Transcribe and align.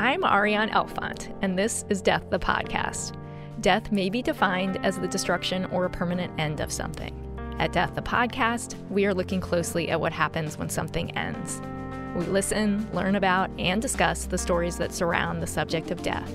I'm 0.00 0.22
Ariane 0.22 0.70
Elfont, 0.70 1.36
and 1.42 1.58
this 1.58 1.84
is 1.88 2.00
Death 2.00 2.30
the 2.30 2.38
Podcast. 2.38 3.16
Death 3.60 3.90
may 3.90 4.08
be 4.08 4.22
defined 4.22 4.78
as 4.86 4.96
the 4.96 5.08
destruction 5.08 5.64
or 5.72 5.88
permanent 5.88 6.32
end 6.38 6.60
of 6.60 6.70
something. 6.70 7.12
At 7.58 7.72
Death 7.72 7.96
the 7.96 8.02
Podcast, 8.02 8.76
we 8.90 9.06
are 9.06 9.12
looking 9.12 9.40
closely 9.40 9.88
at 9.88 10.00
what 10.00 10.12
happens 10.12 10.56
when 10.56 10.68
something 10.68 11.10
ends. 11.18 11.60
We 12.14 12.26
listen, 12.26 12.88
learn 12.92 13.16
about, 13.16 13.50
and 13.58 13.82
discuss 13.82 14.26
the 14.26 14.38
stories 14.38 14.76
that 14.76 14.94
surround 14.94 15.42
the 15.42 15.48
subject 15.48 15.90
of 15.90 16.00
death. 16.00 16.32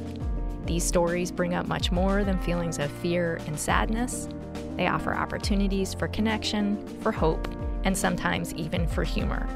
These 0.66 0.84
stories 0.84 1.32
bring 1.32 1.54
up 1.54 1.66
much 1.66 1.90
more 1.90 2.26
than 2.26 2.40
feelings 2.40 2.80
of 2.80 2.92
fear 2.92 3.40
and 3.48 3.58
sadness. 3.58 4.28
They 4.76 4.88
offer 4.88 5.16
opportunities 5.16 5.94
for 5.94 6.10
connection, 6.10 6.86
for 7.00 7.14
hope, 7.14 7.48
and 7.86 7.98
sometimes 7.98 8.54
even 8.56 8.88
for 8.88 9.06
humor. 9.06 9.48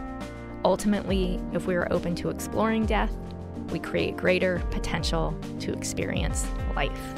Ultimately, 0.64 1.42
if 1.52 1.68
we 1.68 1.76
are 1.76 1.92
open 1.92 2.16
to 2.16 2.30
exploring 2.30 2.86
death, 2.86 3.12
we 3.72 3.80
create 3.80 4.18
greater 4.18 4.62
potential 4.72 5.38
to 5.60 5.74
experience 5.74 6.46
life. 6.76 7.14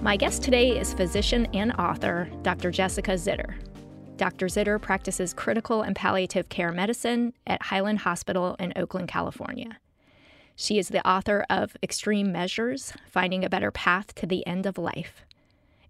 My 0.00 0.16
guest 0.16 0.42
today 0.42 0.78
is 0.78 0.92
physician 0.92 1.46
and 1.54 1.72
author 1.72 2.28
Dr. 2.42 2.70
Jessica 2.70 3.12
Zitter. 3.12 3.54
Dr. 4.16 4.46
Zitter 4.46 4.80
practices 4.80 5.32
critical 5.32 5.82
and 5.82 5.96
palliative 5.96 6.48
care 6.48 6.72
medicine 6.72 7.32
at 7.46 7.62
Highland 7.62 8.00
Hospital 8.00 8.54
in 8.58 8.72
Oakland, 8.76 9.08
California. 9.08 9.78
She 10.56 10.78
is 10.78 10.88
the 10.88 11.06
author 11.08 11.44
of 11.50 11.76
Extreme 11.82 12.30
Measures 12.30 12.92
Finding 13.10 13.44
a 13.44 13.48
Better 13.48 13.72
Path 13.72 14.14
to 14.16 14.26
the 14.26 14.46
End 14.46 14.66
of 14.66 14.78
Life. 14.78 15.24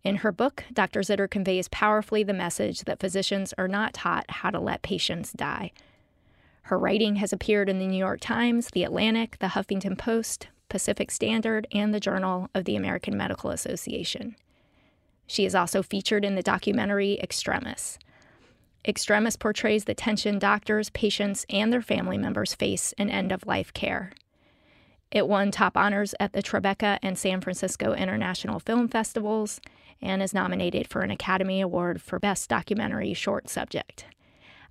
In 0.02 0.16
her 0.16 0.32
book, 0.32 0.64
Dr. 0.72 1.00
Zitter 1.00 1.28
conveys 1.28 1.68
powerfully 1.68 2.22
the 2.22 2.32
message 2.32 2.82
that 2.82 3.00
physicians 3.00 3.52
are 3.58 3.68
not 3.68 3.94
taught 3.94 4.30
how 4.30 4.50
to 4.50 4.60
let 4.60 4.82
patients 4.82 5.32
die. 5.32 5.72
Her 6.64 6.78
writing 6.78 7.16
has 7.16 7.32
appeared 7.32 7.68
in 7.68 7.78
the 7.78 7.86
New 7.86 7.98
York 7.98 8.20
Times, 8.20 8.68
The 8.72 8.84
Atlantic, 8.84 9.38
The 9.38 9.48
Huffington 9.48 9.98
Post, 9.98 10.48
Pacific 10.70 11.10
Standard, 11.10 11.66
and 11.72 11.92
the 11.92 12.00
Journal 12.00 12.48
of 12.54 12.64
the 12.64 12.74
American 12.74 13.18
Medical 13.18 13.50
Association. 13.50 14.34
She 15.26 15.44
is 15.44 15.54
also 15.54 15.82
featured 15.82 16.24
in 16.24 16.36
the 16.36 16.42
documentary 16.42 17.18
Extremis. 17.20 17.98
Extremis 18.86 19.36
portrays 19.36 19.84
the 19.84 19.94
tension 19.94 20.38
doctors, 20.38 20.88
patients, 20.90 21.44
and 21.50 21.70
their 21.70 21.82
family 21.82 22.16
members 22.16 22.54
face 22.54 22.92
in 22.96 23.10
end 23.10 23.30
of 23.30 23.46
life 23.46 23.72
care. 23.74 24.12
It 25.10 25.28
won 25.28 25.50
top 25.50 25.76
honors 25.76 26.14
at 26.18 26.32
the 26.32 26.42
Tribeca 26.42 26.98
and 27.02 27.18
San 27.18 27.42
Francisco 27.42 27.92
International 27.92 28.58
Film 28.58 28.88
Festivals 28.88 29.60
and 30.00 30.22
is 30.22 30.32
nominated 30.32 30.88
for 30.88 31.02
an 31.02 31.10
Academy 31.10 31.60
Award 31.60 32.00
for 32.00 32.18
Best 32.18 32.48
Documentary 32.48 33.12
Short 33.12 33.50
Subject. 33.50 34.06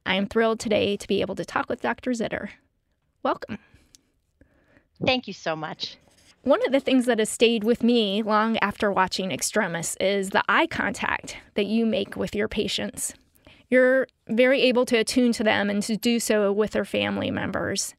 I 0.05 0.15
am 0.15 0.27
thrilled 0.27 0.59
today 0.59 0.97
to 0.97 1.07
be 1.07 1.21
able 1.21 1.35
to 1.35 1.45
talk 1.45 1.69
with 1.69 1.81
Dr. 1.81 2.11
Zitter. 2.11 2.49
Welcome. 3.23 3.59
Thank 5.05 5.27
you 5.27 5.33
so 5.33 5.55
much. 5.55 5.97
One 6.43 6.65
of 6.65 6.73
the 6.73 6.81
things 6.81 7.05
that 7.05 7.19
has 7.19 7.29
stayed 7.29 7.63
with 7.63 7.83
me 7.83 8.21
long 8.21 8.57
after 8.57 8.91
watching 8.91 9.31
Extremis 9.31 9.95
is 10.01 10.31
the 10.31 10.43
eye 10.49 10.67
contact 10.67 11.37
that 11.55 11.67
you 11.67 11.85
make 11.85 12.17
with 12.17 12.35
your 12.35 12.49
patients. 12.49 13.13
You're 13.69 14.07
very 14.27 14.61
able 14.63 14.85
to 14.87 14.97
attune 14.97 15.31
to 15.33 15.43
them 15.43 15.69
and 15.69 15.81
to 15.83 15.95
do 15.95 16.19
so 16.19 16.51
with 16.51 16.71
their 16.71 16.85
family 16.85 17.31
members. 17.31 17.95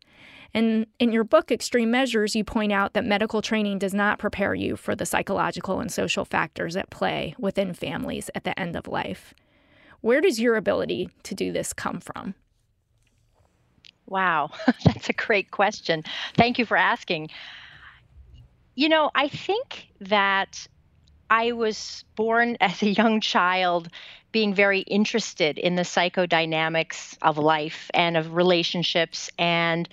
And 0.52 0.86
in 1.00 1.10
your 1.10 1.25
book, 1.25 1.50
Extreme 1.50 1.91
Measures, 1.91 2.36
you 2.36 2.44
point 2.44 2.70
out 2.70 2.92
that 2.92 3.05
medical 3.05 3.42
training 3.42 3.78
does 3.78 3.94
not 3.94 4.19
prepare 4.19 4.55
you 4.55 4.77
for 4.77 4.94
the 4.94 5.06
psychological 5.06 5.80
and 5.80 5.91
social 5.91 6.25
factors 6.25 6.77
at 6.77 6.91
play 6.91 7.34
within 7.38 7.75
families 7.75 8.30
at 8.34 8.44
the 8.44 8.58
end 8.60 8.77
of 8.77 8.86
life. 8.86 9.34
Where 10.05 10.20
does 10.20 10.38
your 10.38 10.56
ability 10.56 11.08
to 11.22 11.34
do 11.34 11.50
this 11.50 11.72
come 11.72 11.98
from? 11.98 12.34
Wow, 14.04 14.50
that's 14.84 15.09
a 15.09 15.15
great 15.15 15.50
question. 15.50 16.03
Thank 16.37 16.59
you 16.59 16.66
for 16.66 16.76
asking. 16.76 17.31
You 18.75 18.91
know, 18.91 19.10
I 19.15 19.28
think 19.28 19.88
that 20.03 20.69
I 21.31 21.53
was 21.53 22.04
born 22.16 22.59
as 22.60 22.82
a 22.82 22.91
young 22.91 23.22
child 23.22 23.88
being 24.31 24.53
very 24.53 24.81
interested 24.81 25.56
in 25.56 25.75
the 25.75 25.84
psychodynamics 25.84 27.16
of 27.22 27.38
life 27.38 27.91
and 27.94 28.19
of 28.19 28.34
relationships 28.34 29.31
and 29.38 29.88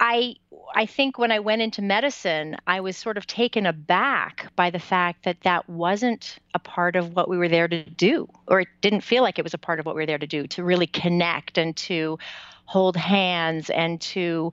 I 0.00 0.36
I 0.74 0.86
think 0.86 1.18
when 1.18 1.30
I 1.30 1.38
went 1.38 1.62
into 1.62 1.82
medicine, 1.82 2.56
I 2.66 2.80
was 2.80 2.96
sort 2.96 3.16
of 3.16 3.26
taken 3.26 3.64
aback 3.66 4.50
by 4.56 4.70
the 4.70 4.78
fact 4.78 5.24
that 5.24 5.40
that 5.42 5.68
wasn't 5.68 6.38
a 6.52 6.58
part 6.58 6.96
of 6.96 7.14
what 7.14 7.28
we 7.28 7.38
were 7.38 7.48
there 7.48 7.68
to 7.68 7.84
do, 7.84 8.28
or 8.48 8.60
it 8.60 8.68
didn't 8.80 9.02
feel 9.02 9.22
like 9.22 9.38
it 9.38 9.42
was 9.42 9.54
a 9.54 9.58
part 9.58 9.78
of 9.78 9.86
what 9.86 9.94
we 9.94 10.02
were 10.02 10.06
there 10.06 10.18
to 10.18 10.26
do, 10.26 10.46
to 10.48 10.64
really 10.64 10.86
connect 10.86 11.58
and 11.58 11.76
to 11.76 12.18
hold 12.64 12.96
hands 12.96 13.70
and 13.70 14.00
to 14.00 14.52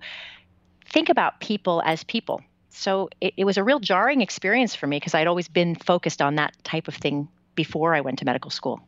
think 0.86 1.10
about 1.10 1.40
people 1.40 1.82
as 1.86 2.04
people. 2.04 2.42
So 2.70 3.10
it, 3.20 3.34
it 3.38 3.46
was 3.46 3.58
a 3.58 3.64
real 3.64 3.80
jarring 3.80 4.22
experience 4.22 4.76
for 4.76 4.88
me 4.88 4.98
because 4.98 5.16
I'd 5.16 5.28
always 5.28 5.48
been 5.48 5.76
focused 5.76 6.22
on 6.22 6.36
that 6.36 6.56
type 6.64 6.88
of 6.88 6.96
thing 6.96 7.28
before 7.56 7.96
I 7.96 8.02
went 8.02 8.20
to 8.20 8.26
medical 8.26 8.52
school 8.52 8.82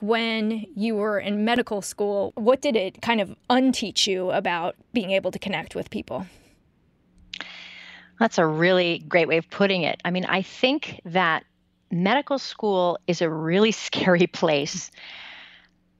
when 0.00 0.66
you 0.74 0.96
were 0.96 1.18
in 1.18 1.44
medical 1.44 1.82
school, 1.82 2.32
what 2.34 2.60
did 2.60 2.74
it 2.74 3.02
kind 3.02 3.20
of 3.20 3.34
unteach 3.48 4.06
you 4.06 4.30
about 4.30 4.74
being 4.92 5.10
able 5.10 5.30
to 5.30 5.38
connect 5.38 5.74
with 5.74 5.90
people? 5.90 6.26
That's 8.18 8.38
a 8.38 8.46
really 8.46 8.98
great 9.08 9.28
way 9.28 9.36
of 9.36 9.48
putting 9.48 9.82
it. 9.82 10.00
I 10.04 10.10
mean, 10.10 10.24
I 10.26 10.42
think 10.42 11.00
that 11.06 11.44
medical 11.90 12.38
school 12.38 12.98
is 13.06 13.22
a 13.22 13.30
really 13.30 13.72
scary 13.86 14.26
place. 14.26 14.90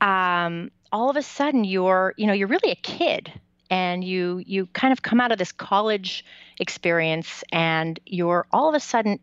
Um, 0.01 0.71
all 0.93 1.11
of 1.11 1.17
a 1.17 1.23
sudden, 1.23 1.65
you're, 1.65 2.15
you 2.17 2.27
know, 2.27 2.33
you're 2.33 2.49
really 2.49 2.73
a 2.73 2.77
kid, 2.77 3.33
and 3.71 4.03
you 4.03 4.43
you 4.45 4.67
kind 4.67 4.93
of 4.93 5.03
come 5.03 5.21
out 5.21 5.31
of 5.31 5.39
this 5.39 5.53
college 5.53 6.25
experience, 6.59 7.45
and 7.53 8.01
you're 8.07 8.47
all 8.53 8.69
of 8.69 8.75
a 8.75 8.81
sudden 8.81 9.21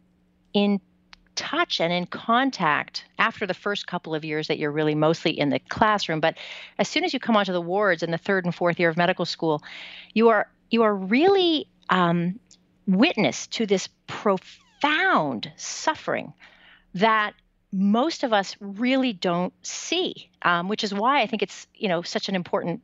in 0.53 0.79
touch 1.37 1.79
and 1.79 1.93
in 1.93 2.05
contact 2.05 3.05
after 3.17 3.45
the 3.45 3.53
first 3.53 3.87
couple 3.87 4.13
of 4.13 4.25
years 4.25 4.47
that 4.47 4.57
you're 4.57 4.71
really 4.71 4.95
mostly 4.95 5.31
in 5.39 5.49
the 5.49 5.59
classroom. 5.59 6.19
But 6.19 6.37
as 6.77 6.89
soon 6.89 7.05
as 7.05 7.13
you 7.13 7.19
come 7.19 7.37
onto 7.37 7.53
the 7.53 7.61
wards 7.61 8.03
in 8.03 8.11
the 8.11 8.17
third 8.17 8.43
and 8.43 8.53
fourth 8.53 8.79
year 8.79 8.89
of 8.89 8.97
medical 8.97 9.25
school 9.25 9.61
you 10.13 10.29
are 10.29 10.49
you 10.69 10.83
are 10.83 10.93
really 10.93 11.67
um, 11.89 12.39
witness 12.87 13.47
to 13.47 13.65
this 13.65 13.87
profound 14.07 15.51
suffering 15.55 16.33
that 16.95 17.33
most 17.71 18.23
of 18.23 18.33
us 18.33 18.55
really 18.59 19.13
don't 19.13 19.53
see 19.61 20.29
um, 20.41 20.67
which 20.67 20.83
is 20.83 20.93
why 20.93 21.21
i 21.21 21.27
think 21.27 21.43
it's 21.43 21.67
you 21.75 21.87
know 21.87 22.01
such 22.01 22.29
an 22.29 22.35
important 22.35 22.81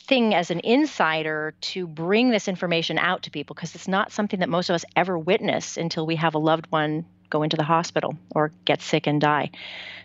thing 0.00 0.34
as 0.34 0.50
an 0.50 0.60
insider 0.60 1.54
to 1.60 1.86
bring 1.86 2.30
this 2.30 2.48
information 2.48 2.98
out 2.98 3.22
to 3.22 3.30
people 3.30 3.54
because 3.54 3.74
it's 3.74 3.88
not 3.88 4.12
something 4.12 4.40
that 4.40 4.48
most 4.48 4.70
of 4.70 4.74
us 4.74 4.84
ever 4.96 5.18
witness 5.18 5.76
until 5.76 6.06
we 6.06 6.16
have 6.16 6.34
a 6.34 6.38
loved 6.38 6.66
one 6.70 7.04
go 7.30 7.42
into 7.42 7.56
the 7.56 7.62
hospital 7.62 8.16
or 8.34 8.50
get 8.64 8.82
sick 8.82 9.06
and 9.06 9.20
die. 9.20 9.50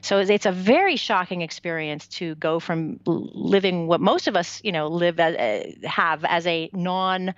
So 0.01 0.19
it's 0.19 0.45
a 0.45 0.51
very 0.51 0.95
shocking 0.95 1.41
experience 1.41 2.07
to 2.19 2.35
go 2.35 2.59
from 2.59 3.00
living 3.06 3.88
what 3.88 4.00
most 4.00 4.28
of 4.28 4.35
us, 4.35 4.61
you 4.63 4.72
know, 4.72 4.88
live 4.88 5.19
as, 5.19 5.35
uh, 5.35 5.88
have 5.88 6.23
as 6.23 6.45
a 6.45 6.69
non 6.73 7.33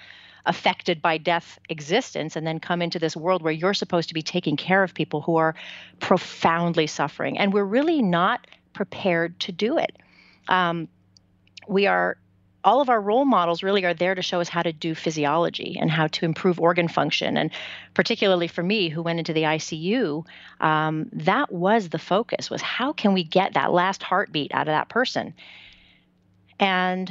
affected 0.45 1.01
by 1.01 1.18
death 1.18 1.59
existence 1.69 2.35
and 2.35 2.47
then 2.47 2.59
come 2.59 2.81
into 2.81 3.00
this 3.00 3.16
world 3.16 3.41
where 3.41 3.53
you're 3.53 3.74
supposed 3.74 4.07
to 4.07 4.13
be 4.13 4.22
taking 4.22 4.56
care 4.56 4.84
of 4.84 4.94
people 4.94 5.22
who 5.22 5.35
are 5.35 5.56
profoundly 6.00 6.88
suffering 6.88 7.38
and 7.38 7.53
we're 7.53 7.66
really 7.66 8.01
not 8.01 8.47
prepared 8.74 9.38
to 9.41 9.51
do 9.51 9.78
it. 9.78 9.97
Um, 10.47 10.88
we 11.68 11.85
are 11.85 12.18
all 12.67 12.81
of 12.81 12.89
our 12.89 13.00
role 13.00 13.23
models 13.23 13.63
really 13.63 13.85
are 13.85 13.94
there 13.94 14.13
to 14.13 14.22
show 14.22 14.41
us 14.41 14.50
how 14.50 14.61
to 14.61 14.73
do 14.73 14.94
physiology 14.94 15.78
and 15.79 15.89
how 15.89 16.07
to 16.07 16.25
improve 16.25 16.59
organ 16.59 16.89
function. 16.89 17.38
And 17.38 17.50
particularly 17.94 18.50
for 18.50 18.62
me, 18.62 18.89
who 18.89 19.01
went 19.01 19.19
into 19.19 19.31
the 19.31 19.44
ICU, 19.44 20.25
um, 20.59 21.09
that 21.13 21.50
was 21.50 21.88
the 21.88 21.97
focus: 21.97 22.50
was 22.50 22.62
how 22.62 22.92
can 22.92 23.13
we 23.13 23.24
get 23.24 23.53
that 23.53 23.71
last 23.71 24.03
heartbeat 24.03 24.53
out 24.53 24.68
of 24.68 24.74
that 24.74 24.89
person? 24.89 25.33
And 26.59 27.09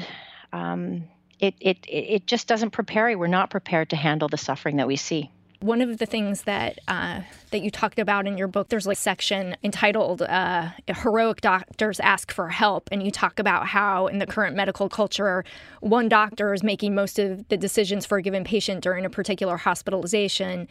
um, 0.53 1.05
it, 1.41 1.55
it 1.59 1.79
it 1.89 2.27
just 2.27 2.47
doesn't 2.49 2.73
prepare 2.73 3.09
you. 3.09 3.19
We're 3.19 3.27
not 3.27 3.49
prepared 3.49 3.89
to 3.91 3.97
handle 3.97 4.29
the 4.29 4.37
suffering 4.37 4.77
that 4.77 4.87
we 4.87 4.97
see. 4.97 5.31
One 5.61 5.81
of 5.81 5.99
the 5.99 6.07
things 6.07 6.43
that 6.43 6.79
uh, 6.87 7.23
that 7.51 7.61
you 7.63 7.71
talked 7.71 7.99
about 7.99 8.27
in 8.27 8.37
your 8.37 8.49
book, 8.49 8.69
there's 8.69 8.87
like 8.87 8.99
a 8.99 9.01
section 9.01 9.57
entitled 9.63 10.23
uh, 10.23 10.69
"Heroic 10.87 11.41
Doctors 11.41 11.99
Ask 12.01 12.31
for 12.31 12.49
Help," 12.49 12.89
and 12.93 13.03
you 13.03 13.11
talk 13.11 13.39
about 13.39 13.67
how 13.67 14.07
in 14.07 14.19
the 14.19 14.27
current 14.27 14.55
medical 14.55 14.89
culture, 14.89 15.45
one 15.81 16.09
doctor 16.09 16.53
is 16.53 16.63
making 16.63 16.95
most 16.95 17.19
of 17.19 17.49
the 17.49 17.57
decisions 17.57 18.05
for 18.05 18.19
a 18.19 18.23
given 18.23 18.45
patient 18.45 18.83
during 18.83 19.05
a 19.07 19.11
particular 19.11 19.57
hospitalization, 19.57 20.69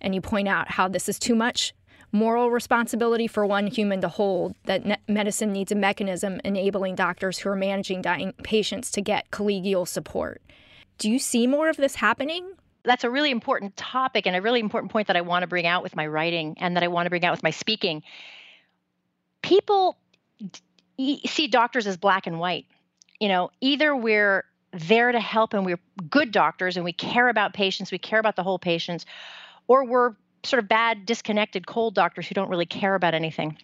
and 0.00 0.14
you 0.14 0.20
point 0.20 0.48
out 0.48 0.70
how 0.72 0.88
this 0.88 1.08
is 1.08 1.18
too 1.18 1.36
much 1.36 1.72
moral 2.10 2.50
responsibility 2.50 3.26
for 3.26 3.46
one 3.46 3.66
human 3.66 4.00
to 4.00 4.08
hold. 4.08 4.54
That 4.64 5.00
medicine 5.08 5.52
needs 5.52 5.70
a 5.72 5.76
mechanism 5.76 6.40
enabling 6.44 6.96
doctors 6.96 7.38
who 7.38 7.50
are 7.50 7.56
managing 7.56 8.02
dying 8.02 8.32
patients 8.42 8.90
to 8.92 9.00
get 9.00 9.30
collegial 9.30 9.86
support. 9.86 10.42
Do 10.98 11.10
you 11.10 11.18
see 11.18 11.46
more 11.46 11.68
of 11.68 11.76
this 11.76 11.96
happening? 11.96 12.52
That's 12.84 13.04
a 13.04 13.10
really 13.10 13.30
important 13.30 13.76
topic 13.76 14.26
and 14.26 14.36
a 14.36 14.42
really 14.42 14.60
important 14.60 14.92
point 14.92 15.06
that 15.06 15.16
I 15.16 15.22
want 15.22 15.42
to 15.42 15.46
bring 15.46 15.66
out 15.66 15.82
with 15.82 15.96
my 15.96 16.06
writing 16.06 16.56
and 16.58 16.76
that 16.76 16.82
I 16.82 16.88
want 16.88 17.06
to 17.06 17.10
bring 17.10 17.24
out 17.24 17.32
with 17.32 17.42
my 17.42 17.50
speaking. 17.50 18.02
People 19.42 19.96
see 20.98 21.46
doctors 21.48 21.86
as 21.86 21.96
black 21.96 22.26
and 22.26 22.38
white. 22.38 22.66
You 23.20 23.28
know, 23.28 23.50
either 23.60 23.96
we're 23.96 24.44
there 24.72 25.12
to 25.12 25.20
help 25.20 25.54
and 25.54 25.64
we're 25.64 25.78
good 26.10 26.32
doctors 26.32 26.76
and 26.76 26.84
we 26.84 26.92
care 26.92 27.28
about 27.28 27.54
patients, 27.54 27.90
we 27.90 27.98
care 27.98 28.18
about 28.18 28.36
the 28.36 28.42
whole 28.42 28.58
patients, 28.58 29.06
or 29.66 29.84
we're 29.84 30.14
sort 30.42 30.62
of 30.62 30.68
bad, 30.68 31.06
disconnected, 31.06 31.66
cold 31.66 31.94
doctors 31.94 32.26
who 32.26 32.34
don't 32.34 32.50
really 32.50 32.66
care 32.66 32.94
about 32.94 33.14
anything. 33.14 33.56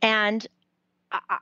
And 0.00 0.46
I, 1.10 1.38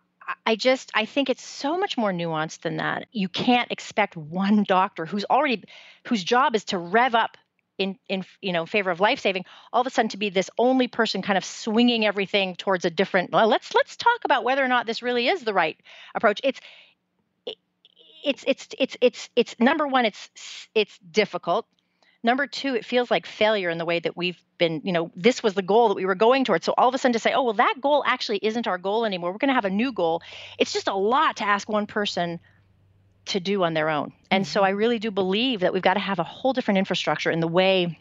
I 0.47 0.57
just 0.57 0.91
I 0.95 1.05
think 1.05 1.31
it's 1.31 1.45
so 1.45 1.79
much 1.79 1.97
more 1.97 2.13
nuanced 2.13 2.61
than 2.61 2.77
that. 2.79 3.07
You 3.13 3.29
can't 3.29 3.71
expect 3.71 4.17
one 4.17 4.65
doctor 4.65 5.07
who's 5.07 5.25
already 5.25 5.65
whose 6.07 6.25
job 6.25 6.55
is 6.55 6.65
to 6.67 6.79
rev 6.79 7.15
up 7.15 7.37
in 7.79 7.99
in 8.09 8.25
you 8.41 8.53
know 8.53 8.67
favor 8.67 8.91
of 8.91 9.01
life 9.01 9.21
saving 9.21 9.45
all 9.73 9.81
of 9.81 9.87
a 9.87 9.91
sudden 9.91 10.11
to 10.11 10.17
be 10.17 10.29
this 10.29 10.51
only 10.59 10.89
person 10.89 11.23
kind 11.23 11.39
of 11.39 11.45
swinging 11.45 12.05
everything 12.05 12.55
towards 12.55 12.85
a 12.85 12.91
different 12.91 13.33
well, 13.33 13.49
let's 13.49 13.75
let's 13.75 13.97
talk 13.97 14.25
about 14.25 14.45
whether 14.45 14.65
or 14.65 14.69
not 14.69 14.87
this 14.87 15.03
really 15.03 15.29
is 15.29 15.43
the 15.43 15.55
right 15.55 15.79
approach 16.15 16.41
it's 16.45 16.61
it's 18.25 18.45
it's 18.47 18.69
it's 18.79 18.97
it's 19.01 19.31
it's 19.35 19.57
number 19.59 19.87
one 19.87 20.05
it's 20.05 20.31
it's 20.75 20.99
difficult 20.99 21.67
number 22.23 22.47
two 22.47 22.75
it 22.75 22.85
feels 22.85 23.11
like 23.11 23.27
failure 23.27 23.71
in 23.71 23.79
the 23.79 23.85
way 23.85 23.99
that 23.99 24.17
we've 24.17 24.39
been 24.59 24.81
you 24.85 24.93
know 24.93 25.11
this 25.17 25.43
was 25.43 25.55
the 25.55 25.63
goal 25.63 25.89
that 25.89 25.95
we 25.95 26.07
were 26.07 26.15
going 26.15 26.45
towards. 26.45 26.65
So 26.65 26.75
all 26.77 26.89
of 26.89 26.95
a 26.95 26.99
sudden 26.99 27.15
to 27.15 27.19
say 27.19 27.33
oh 27.33 27.43
well 27.43 27.55
that 27.55 27.77
goal 27.81 28.03
actually 28.07 28.39
isn't 28.43 28.67
our 28.67 28.79
goal 28.79 29.05
anymore. 29.05 29.33
We're 29.33 29.39
going 29.39 29.49
to 29.49 29.55
have 29.55 29.65
a 29.65 29.71
new 29.71 29.93
goal. 29.93 30.23
It's 30.59 30.73
just 30.73 30.89
a 30.89 30.95
lot 30.95 31.37
to 31.37 31.45
ask 31.45 31.69
one 31.69 31.87
person 31.87 32.41
to 33.27 33.41
do 33.41 33.63
on 33.63 33.75
their 33.75 33.89
own. 33.89 34.13
And 34.31 34.47
so 34.47 34.63
i 34.63 34.71
mm-hmm. 34.71 34.79
really 34.79 34.99
do 34.99 35.11
believe 35.11 35.61
that 35.61 35.73
we've 35.73 35.83
got 35.83 35.95
to 35.95 36.01
have 36.01 36.19
a 36.19 36.25
whole 36.25 36.53
different 36.53 36.79
infrastructure 36.79 37.31
in 37.31 37.41
the 37.41 37.49
way 37.49 37.99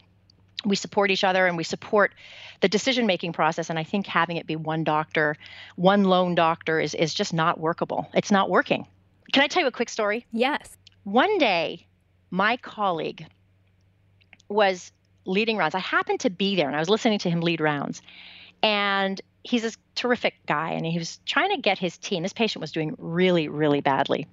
we 0.64 0.76
support 0.76 1.10
each 1.10 1.24
other 1.24 1.46
and 1.46 1.56
we 1.56 1.64
support 1.64 2.12
the 2.60 2.68
decision 2.68 3.06
making 3.06 3.32
process. 3.32 3.70
And 3.70 3.78
i 3.78 3.84
think 3.84 4.06
having 4.06 4.36
it 4.36 4.46
be 4.46 4.56
one 4.56 4.84
doctor 4.84 5.36
one 5.76 6.04
lone 6.04 6.34
doctor 6.34 6.80
is, 6.80 6.94
is 6.94 7.14
just 7.14 7.32
not 7.32 7.58
workable. 7.58 8.08
It's 8.14 8.30
not 8.30 8.50
working. 8.50 8.86
Can 9.32 9.42
I 9.42 9.48
tell 9.48 9.62
you 9.62 9.68
a 9.68 9.72
quick 9.72 9.88
story? 9.88 10.26
Yes. 10.30 10.76
One 11.04 11.38
day, 11.38 11.86
my 12.30 12.56
colleague 12.58 13.26
was 14.52 14.92
leading 15.24 15.56
rounds. 15.56 15.74
I 15.74 15.80
happened 15.80 16.20
to 16.20 16.30
be 16.30 16.56
there 16.56 16.66
and 16.66 16.76
I 16.76 16.78
was 16.78 16.88
listening 16.88 17.18
to 17.20 17.30
him 17.30 17.40
lead 17.40 17.60
rounds. 17.60 18.02
And 18.62 19.20
he's 19.44 19.64
a 19.64 19.72
terrific 19.96 20.34
guy 20.46 20.70
and 20.70 20.86
he 20.86 20.98
was 20.98 21.18
trying 21.26 21.50
to 21.50 21.60
get 21.60 21.78
his 21.78 21.98
team. 21.98 22.22
This 22.22 22.32
patient 22.32 22.60
was 22.60 22.70
doing 22.70 22.94
really, 22.98 23.48
really 23.48 23.80
badly. 23.80 24.26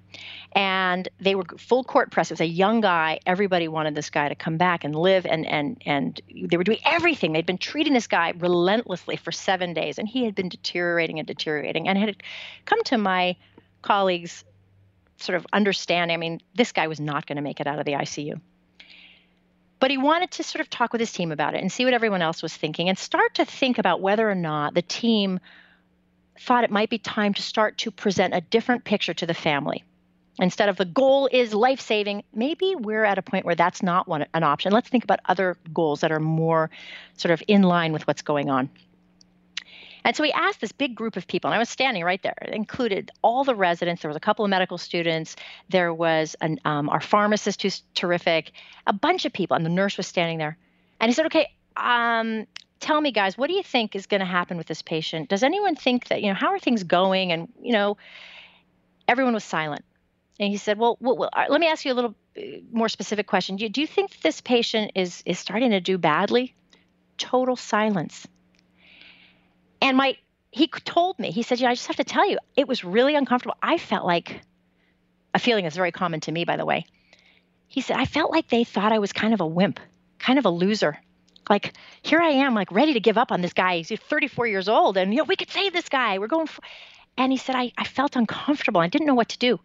And 0.54 1.10
they 1.19 1.33
were 1.36 1.45
full 1.57 1.83
court 1.83 2.12
press. 2.12 2.30
It 2.30 2.36
was 2.36 2.42
a 2.42 2.45
young 2.45 2.81
guy. 2.81 3.19
Everybody 3.25 3.68
wanted 3.68 3.95
this 3.95 4.10
guy 4.10 4.30
to 4.30 4.36
come 4.36 4.57
back 4.57 4.83
and 4.83 4.95
live 4.95 5.25
and 5.25 5.45
and 5.48 5.81
and 5.86 6.22
they 6.30 6.57
were 6.57 6.63
doing 6.63 6.80
everything. 6.86 7.33
They'd 7.33 7.45
been 7.45 7.57
treating 7.57 7.94
this 7.94 8.07
guy 8.07 8.33
relentlessly 8.38 9.15
for 9.15 9.31
seven 9.31 9.74
days 9.74 9.98
and 9.98 10.07
he 10.07 10.25
had 10.25 10.36
been 10.36 10.50
deteriorating 10.50 11.18
and 11.18 11.27
deteriorating 11.27 11.88
and 11.88 11.98
had 11.98 12.22
come 12.65 12.83
to 12.86 12.98
my 12.98 13.36
colleagues 13.81 14.44
sort 15.18 15.38
of 15.38 15.48
understanding. 15.51 16.13
I 16.13 16.18
mean, 16.18 16.39
this 16.56 16.72
guy 16.72 16.88
was 16.88 17.00
not 17.00 17.25
going 17.25 17.38
to 17.38 17.42
make 17.42 17.60
it 17.60 17.68
out 17.68 17.80
of 17.80 17.86
the 17.86 17.94
ICU. 17.94 18.39
But 19.79 19.91
he 19.91 19.97
wanted 19.97 20.31
to 20.31 20.43
sort 20.43 20.61
of 20.61 20.69
talk 20.69 20.91
with 20.91 20.99
his 20.99 21.11
team 21.11 21.31
about 21.31 21.55
it 21.55 21.61
and 21.61 21.71
see 21.71 21.85
what 21.85 21.93
everyone 21.93 22.21
else 22.21 22.43
was 22.43 22.55
thinking 22.55 22.89
and 22.89 22.97
start 22.97 23.35
to 23.35 23.45
think 23.45 23.77
about 23.77 24.01
whether 24.01 24.29
or 24.29 24.35
not 24.35 24.73
the 24.73 24.81
team 24.81 25.39
thought 26.39 26.63
it 26.63 26.71
might 26.71 26.89
be 26.89 26.97
time 26.97 27.33
to 27.33 27.41
start 27.41 27.77
to 27.79 27.91
present 27.91 28.33
a 28.33 28.41
different 28.41 28.83
picture 28.83 29.13
to 29.13 29.25
the 29.25 29.33
family. 29.33 29.83
Instead 30.37 30.69
of 30.69 30.77
the 30.77 30.85
goal 30.85 31.27
is 31.31 31.53
life 31.53 31.81
saving, 31.81 32.23
maybe 32.33 32.73
we're 32.77 33.03
at 33.03 33.17
a 33.17 33.21
point 33.21 33.45
where 33.45 33.55
that's 33.55 33.83
not 33.83 34.07
one, 34.07 34.25
an 34.33 34.43
option. 34.43 34.71
Let's 34.71 34.87
think 34.87 35.03
about 35.03 35.19
other 35.25 35.57
goals 35.73 36.01
that 36.01 36.11
are 36.11 36.19
more 36.19 36.69
sort 37.17 37.31
of 37.31 37.43
in 37.47 37.61
line 37.63 37.91
with 37.91 38.07
what's 38.07 38.21
going 38.21 38.49
on. 38.49 38.69
And 40.09 40.15
so 40.15 40.23
we 40.23 40.31
asked 40.31 40.59
this 40.59 40.71
big 40.71 40.95
group 40.95 41.17
of 41.17 41.27
people, 41.27 41.51
and 41.51 41.56
I 41.56 41.59
was 41.59 41.69
standing 41.69 42.03
right 42.03 42.19
there. 42.23 42.33
It 42.41 42.50
included 42.50 43.11
all 43.21 43.44
the 43.44 43.53
residents. 43.53 44.01
There 44.01 44.09
was 44.09 44.15
a 44.15 44.19
couple 44.19 44.44
of 44.44 44.50
medical 44.50 44.79
students. 44.79 45.35
There 45.69 45.94
was 45.94 46.35
an, 46.41 46.59
um, 46.65 46.89
our 46.89 47.00
pharmacist 47.00 47.61
who's 47.61 47.83
terrific, 47.94 48.53
a 48.88 48.91
bunch 48.91 49.25
of 49.25 49.33
people, 49.33 49.56
and 49.56 49.63
the 49.63 49.69
nurse 49.69 49.97
was 49.97 50.07
standing 50.07 50.39
there. 50.39 50.57
And 51.00 51.09
he 51.09 51.13
said, 51.13 51.27
"Okay, 51.27 51.53
um, 51.77 52.47
tell 52.79 53.00
me, 53.00 53.11
guys, 53.11 53.38
what 53.38 53.50
do 53.50 53.53
you 53.53 53.61
think 53.61 53.95
is 53.95 54.07
going 54.07 54.21
to 54.21 54.25
happen 54.25 54.57
with 54.57 54.65
this 54.65 54.81
patient? 54.81 55.29
Does 55.29 55.44
anyone 55.44 55.75
think 55.75 56.07
that 56.07 56.23
you 56.23 56.29
know 56.29 56.33
how 56.33 56.47
are 56.47 56.59
things 56.59 56.81
going?" 56.81 57.31
And 57.31 57.47
you 57.62 57.73
know, 57.73 57.95
everyone 59.07 59.35
was 59.35 59.44
silent. 59.44 59.85
And 60.39 60.50
he 60.50 60.57
said, 60.57 60.79
"Well, 60.79 60.97
well, 61.00 61.17
well 61.17 61.29
let 61.50 61.62
me 61.62 61.67
ask 61.67 61.85
you 61.85 61.94
a 61.94 61.97
little 62.00 62.15
uh, 62.35 62.41
more 62.71 62.89
specific 62.89 63.27
question. 63.27 63.57
Do 63.57 63.65
you, 63.65 63.69
do 63.69 63.79
you 63.79 63.85
think 63.85 64.21
this 64.21 64.41
patient 64.41 64.94
is 64.95 65.21
is 65.27 65.38
starting 65.38 65.69
to 65.69 65.79
do 65.79 66.00
badly?" 66.00 66.55
Total 67.19 67.55
silence. 67.55 68.25
And 69.81 69.97
my 69.97 70.17
he 70.51 70.67
told 70.67 71.19
me, 71.19 71.31
he 71.31 71.43
said, 71.43 71.59
"Yeah, 71.59 71.69
I 71.69 71.75
just 71.75 71.87
have 71.87 71.97
to 71.97 72.03
tell 72.03 72.27
you, 72.27 72.37
it 72.55 72.67
was 72.67 72.83
really 72.83 73.15
uncomfortable. 73.15 73.55
I 73.61 73.77
felt 73.77 74.05
like 74.05 74.41
a 75.33 75.39
feeling 75.39 75.63
that's 75.63 75.75
very 75.75 75.91
common 75.91 76.21
to 76.21 76.31
me, 76.31 76.43
by 76.43 76.57
the 76.57 76.65
way. 76.65 76.85
He 77.67 77.81
said, 77.81 77.97
I 77.97 78.05
felt 78.05 78.31
like 78.31 78.47
they 78.47 78.63
thought 78.63 78.91
I 78.91 78.97
was 78.97 79.13
kind 79.13 79.33
of 79.33 79.41
a 79.41 79.45
wimp, 79.45 79.79
kind 80.17 80.39
of 80.39 80.45
a 80.45 80.49
loser. 80.49 80.99
Like 81.47 81.73
here 82.01 82.19
I 82.19 82.29
am, 82.29 82.55
like 82.55 82.71
ready 82.71 82.93
to 82.93 82.99
give 82.99 83.17
up 83.17 83.31
on 83.31 83.41
this 83.41 83.53
guy. 83.53 83.77
He's 83.77 83.99
34 83.99 84.47
years 84.47 84.67
old, 84.67 84.97
and 84.97 85.13
you 85.13 85.19
know 85.19 85.23
we 85.25 85.35
could 85.35 85.51
save 85.51 85.73
this 85.73 85.89
guy. 85.89 86.17
We're 86.17 86.27
going." 86.27 86.47
For... 86.47 86.61
And 87.19 87.33
he 87.33 87.37
said, 87.37 87.55
I, 87.55 87.73
I 87.77 87.83
felt 87.83 88.15
uncomfortable. 88.15 88.79
I 88.79 88.87
didn't 88.87 89.05
know 89.05 89.13
what 89.13 89.29
to 89.29 89.37
do. 89.37 89.59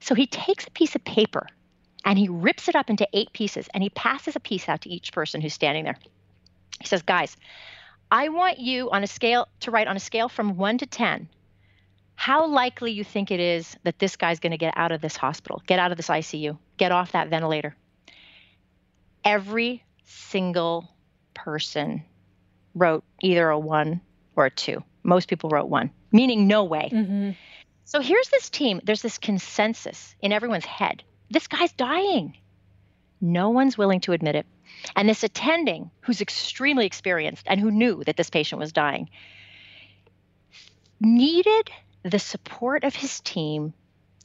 So 0.00 0.14
he 0.14 0.26
takes 0.26 0.66
a 0.66 0.70
piece 0.70 0.94
of 0.94 1.02
paper 1.04 1.46
and 2.04 2.18
he 2.18 2.28
rips 2.28 2.68
it 2.68 2.76
up 2.76 2.90
into 2.90 3.08
eight 3.14 3.32
pieces 3.32 3.66
and 3.72 3.82
he 3.82 3.88
passes 3.88 4.36
a 4.36 4.40
piece 4.40 4.68
out 4.68 4.82
to 4.82 4.90
each 4.90 5.12
person 5.12 5.40
who's 5.40 5.54
standing 5.54 5.84
there. 5.84 5.96
He 6.80 6.86
says, 6.86 7.00
Guys, 7.00 7.34
I 8.10 8.28
want 8.28 8.58
you 8.58 8.90
on 8.90 9.02
a 9.02 9.06
scale 9.06 9.48
to 9.60 9.70
write 9.70 9.88
on 9.88 9.96
a 9.96 10.00
scale 10.00 10.28
from 10.28 10.56
1 10.56 10.78
to 10.78 10.86
10 10.86 11.28
how 12.18 12.48
likely 12.48 12.90
you 12.90 13.04
think 13.04 13.30
it 13.30 13.38
is 13.38 13.76
that 13.84 14.00
this 14.00 14.16
guy's 14.16 14.40
going 14.40 14.50
to 14.50 14.58
get 14.58 14.74
out 14.76 14.90
of 14.90 15.00
this 15.00 15.16
hospital, 15.16 15.62
get 15.68 15.78
out 15.78 15.92
of 15.92 15.96
this 15.96 16.08
ICU, 16.08 16.58
get 16.76 16.90
off 16.90 17.12
that 17.12 17.28
ventilator. 17.28 17.76
Every 19.22 19.84
single 20.04 20.90
person 21.32 22.02
wrote 22.74 23.04
either 23.22 23.48
a 23.50 23.56
1 23.56 24.00
or 24.34 24.46
a 24.46 24.50
2. 24.50 24.82
Most 25.04 25.28
people 25.28 25.48
wrote 25.48 25.68
1, 25.68 25.92
meaning 26.10 26.48
no 26.48 26.64
way. 26.64 26.90
Mm-hmm. 26.92 27.30
So 27.84 28.00
here's 28.00 28.28
this 28.30 28.50
team, 28.50 28.80
there's 28.82 29.00
this 29.00 29.18
consensus 29.18 30.16
in 30.20 30.32
everyone's 30.32 30.64
head. 30.64 31.04
This 31.30 31.46
guy's 31.46 31.72
dying. 31.72 32.36
No 33.20 33.50
one's 33.50 33.78
willing 33.78 34.00
to 34.00 34.12
admit 34.12 34.34
it. 34.34 34.46
And 34.96 35.08
this 35.08 35.24
attending, 35.24 35.90
who's 36.00 36.20
extremely 36.20 36.86
experienced 36.86 37.44
and 37.46 37.60
who 37.60 37.70
knew 37.70 38.02
that 38.04 38.16
this 38.16 38.30
patient 38.30 38.58
was 38.58 38.72
dying, 38.72 39.10
needed 41.00 41.70
the 42.02 42.18
support 42.18 42.84
of 42.84 42.94
his 42.94 43.20
team 43.20 43.72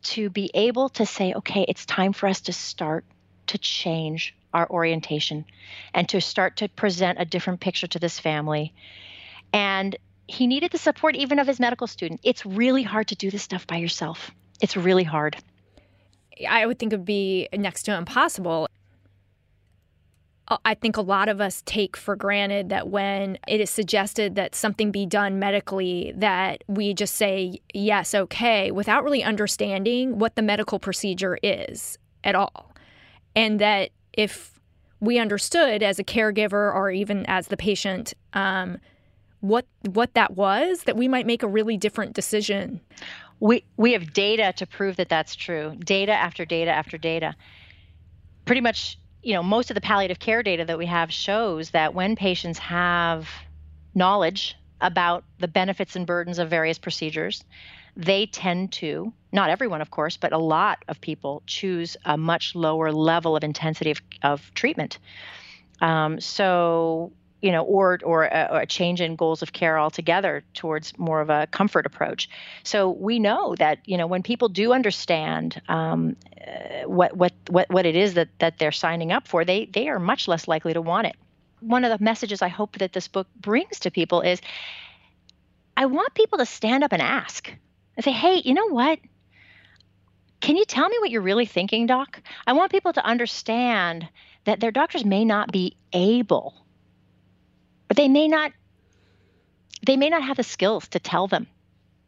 to 0.04 0.30
be 0.30 0.52
able 0.54 0.90
to 0.90 1.06
say, 1.06 1.34
okay, 1.34 1.66
it's 1.68 1.86
time 1.86 2.14
for 2.14 2.28
us 2.28 2.42
to 2.42 2.54
start 2.54 3.06
to 3.48 3.58
change 3.58 4.36
our 4.54 4.70
orientation 4.70 5.46
and 5.94 6.08
to 6.10 6.22
start 6.22 6.58
to 6.58 6.70
present 6.70 7.20
a 7.20 7.26
different 7.26 7.60
picture 7.60 7.88
to 7.88 8.00
this 8.00 8.20
family. 8.20 8.74
And 9.52 9.96
he 10.28 10.48
needed 10.48 10.72
the 10.72 10.78
support 10.78 11.16
even 11.16 11.40
of 11.40 11.48
his 11.48 11.60
medical 11.60 11.88
student. 11.88 12.22
It's 12.24 12.46
really 12.46 12.84
hard 12.84 13.08
to 13.10 13.16
do 13.16 13.30
this 13.32 13.44
stuff 13.44 13.68
by 13.68 13.78
yourself. 13.78 14.32
It's 14.62 14.78
really 14.78 15.04
hard. 15.04 15.38
I 16.48 16.66
would 16.66 16.80
think 16.80 16.94
it 16.94 16.98
would 16.98 17.06
be 17.06 17.48
next 17.54 17.84
to 17.84 17.96
impossible. 17.96 18.68
I 20.48 20.74
think 20.74 20.98
a 20.98 21.02
lot 21.02 21.30
of 21.30 21.40
us 21.40 21.64
take 21.66 21.96
for 21.96 22.16
granted 22.16 22.70
that 22.70 22.90
when 22.90 23.38
it 23.48 23.62
is 23.62 23.70
suggested 23.70 24.36
that 24.36 24.56
something 24.56 24.92
be 24.92 25.06
done 25.06 25.40
medically, 25.40 26.14
that 26.18 26.64
we 26.68 26.94
just 26.94 27.16
say, 27.16 27.62
yes, 27.74 28.14
okay, 28.14 28.70
without 28.70 29.06
really 29.06 29.24
understanding 29.24 30.20
what 30.20 30.36
the 30.36 30.42
medical 30.42 30.80
procedure 30.80 31.38
is 31.42 31.98
at 32.26 32.36
all. 32.36 32.74
And 33.36 33.60
that 33.62 33.92
if 34.12 34.60
we 35.00 35.18
understood 35.18 35.82
as 35.82 35.98
a 35.98 36.04
caregiver 36.04 36.74
or 36.74 36.92
even 36.92 37.26
as 37.28 37.48
the 37.48 37.58
patient, 37.58 38.14
um, 38.34 38.80
what 39.40 39.66
what 39.92 40.14
that 40.14 40.36
was, 40.36 40.84
that 40.84 40.96
we 40.96 41.08
might 41.08 41.26
make 41.26 41.44
a 41.44 41.48
really 41.48 41.78
different 41.78 42.14
decision. 42.14 42.80
We 43.40 43.66
we 43.76 43.94
have 43.94 44.14
data 44.14 44.54
to 44.58 44.66
prove 44.66 44.98
that 44.98 45.10
that's 45.10 45.36
true. 45.36 45.76
Data 45.84 46.14
after 46.14 46.46
data 46.46 46.72
after 46.72 46.98
data. 46.98 47.36
Pretty 48.46 48.62
much 48.62 48.98
you 49.24 49.34
know, 49.34 49.42
most 49.42 49.72
of 49.72 49.76
the 49.76 49.82
palliative 49.82 50.20
care 50.20 50.44
data 50.44 50.66
that 50.66 50.78
we 50.78 50.86
have 50.86 51.12
shows 51.12 51.72
that 51.72 51.94
when 51.94 52.16
patients 52.16 52.60
have 52.60 53.28
knowledge 53.96 54.56
about 54.82 55.24
the 55.40 55.48
benefits 55.48 55.96
and 55.96 56.06
burdens 56.06 56.40
of 56.40 56.50
various 56.50 56.78
procedures, 56.78 57.44
they 57.96 58.26
tend 58.26 58.74
to, 58.74 59.14
not 59.32 59.50
everyone, 59.50 59.82
of 59.82 59.90
course, 59.90 60.18
but 60.18 60.34
a 60.34 60.38
lot 60.38 60.84
of 60.88 61.00
people 61.00 61.42
choose 61.48 61.96
a 62.06 62.18
much 62.18 62.54
lower 62.54 62.92
level 62.92 63.36
of 63.36 63.44
intensity 63.44 63.92
of, 63.92 64.02
of 64.24 64.54
treatment. 64.54 65.00
Um, 65.80 66.20
so, 66.20 67.14
you 67.44 67.52
know, 67.52 67.64
or 67.64 68.00
or 68.04 68.24
a, 68.24 68.48
or 68.50 68.62
a, 68.62 68.66
change 68.66 69.02
in 69.02 69.16
goals 69.16 69.42
of 69.42 69.52
care 69.52 69.78
altogether 69.78 70.44
towards 70.54 70.98
more 70.98 71.20
of 71.20 71.30
a 71.30 71.46
comfort 71.48 71.86
approach. 71.86 72.30
So 72.64 72.90
we 72.90 73.20
know 73.20 73.54
that 73.60 73.80
you 73.86 73.98
know 73.98 74.08
when 74.08 74.24
people 74.24 74.48
do 74.48 74.74
understand 74.74 75.62
um, 75.68 76.16
uh, 76.42 76.88
what 76.88 77.16
what 77.16 77.34
what 77.50 77.70
what 77.70 77.86
it 77.86 77.96
is 77.96 78.14
that 78.14 78.30
that 78.40 78.58
they're 78.60 78.72
signing 78.72 79.12
up 79.12 79.28
for, 79.28 79.44
they 79.44 79.66
they 79.66 79.90
are 79.90 80.00
much 80.00 80.28
less 80.28 80.48
likely 80.48 80.74
to 80.74 80.82
want 80.82 81.08
it. 81.08 81.18
One 81.60 81.84
of 81.84 81.98
the 81.98 82.04
messages 82.04 82.42
I 82.42 82.48
hope 82.48 82.78
that 82.80 82.94
this 82.94 83.10
book 83.10 83.28
brings 83.36 83.80
to 83.82 83.92
people 83.92 84.22
is, 84.22 84.42
I 85.76 85.86
want 85.86 86.14
people 86.14 86.38
to 86.40 86.46
stand 86.46 86.84
up 86.84 86.94
and 86.94 87.02
ask 87.02 87.54
and 87.96 88.04
say, 88.04 88.12
hey, 88.12 88.42
you 88.44 88.54
know 88.54 88.68
what? 88.68 89.00
can 90.44 90.58
you 90.58 90.66
tell 90.66 90.90
me 90.90 90.98
what 91.00 91.10
you're 91.10 91.22
really 91.22 91.46
thinking, 91.46 91.86
doc? 91.86 92.22
I 92.46 92.52
want 92.52 92.70
people 92.70 92.92
to 92.92 93.06
understand 93.06 94.10
that 94.44 94.60
their 94.60 94.72
doctors 94.72 95.06
may 95.06 95.24
not 95.24 95.54
be 95.54 95.78
able, 95.94 96.54
but 97.94 97.98
they 97.98 98.08
may 98.08 98.28
not 98.28 98.52
they 99.86 99.98
may 99.98 100.10
not 100.10 100.24
have 100.24 100.38
the 100.38 100.44
skills 100.44 100.88
to 100.88 101.00
tell 101.00 101.28
them 101.28 101.46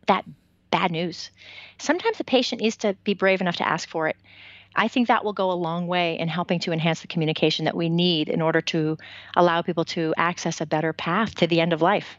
that 0.08 0.25
bad 0.72 0.89
news. 0.89 1.30
Sometimes 1.77 2.18
the 2.18 2.24
patient 2.24 2.60
needs 2.63 2.77
to 2.77 2.96
be 3.04 3.13
brave 3.13 3.39
enough 3.39 3.58
to 3.58 3.68
ask 3.68 3.88
for 3.88 4.08
it. 4.08 4.18
I 4.75 4.88
think 4.88 5.08
that 5.08 5.24
will 5.24 5.34
go 5.34 5.51
a 5.51 5.54
long 5.54 5.86
way 5.86 6.18
in 6.18 6.27
helping 6.27 6.60
to 6.62 6.72
enhance 6.72 7.01
the 7.01 7.08
communication 7.08 7.65
that 7.65 7.77
we 7.77 7.88
need 7.88 8.30
in 8.30 8.42
order 8.42 8.62
to 8.62 8.98
allow 9.36 9.62
people 9.62 9.86
to 9.86 10.12
access 10.18 10.60
a 10.60 10.65
better 10.65 10.92
path 10.92 11.36
to 11.36 11.46
the 11.46 11.62
end 11.62 11.72
of 11.72 11.84
life. 11.84 12.18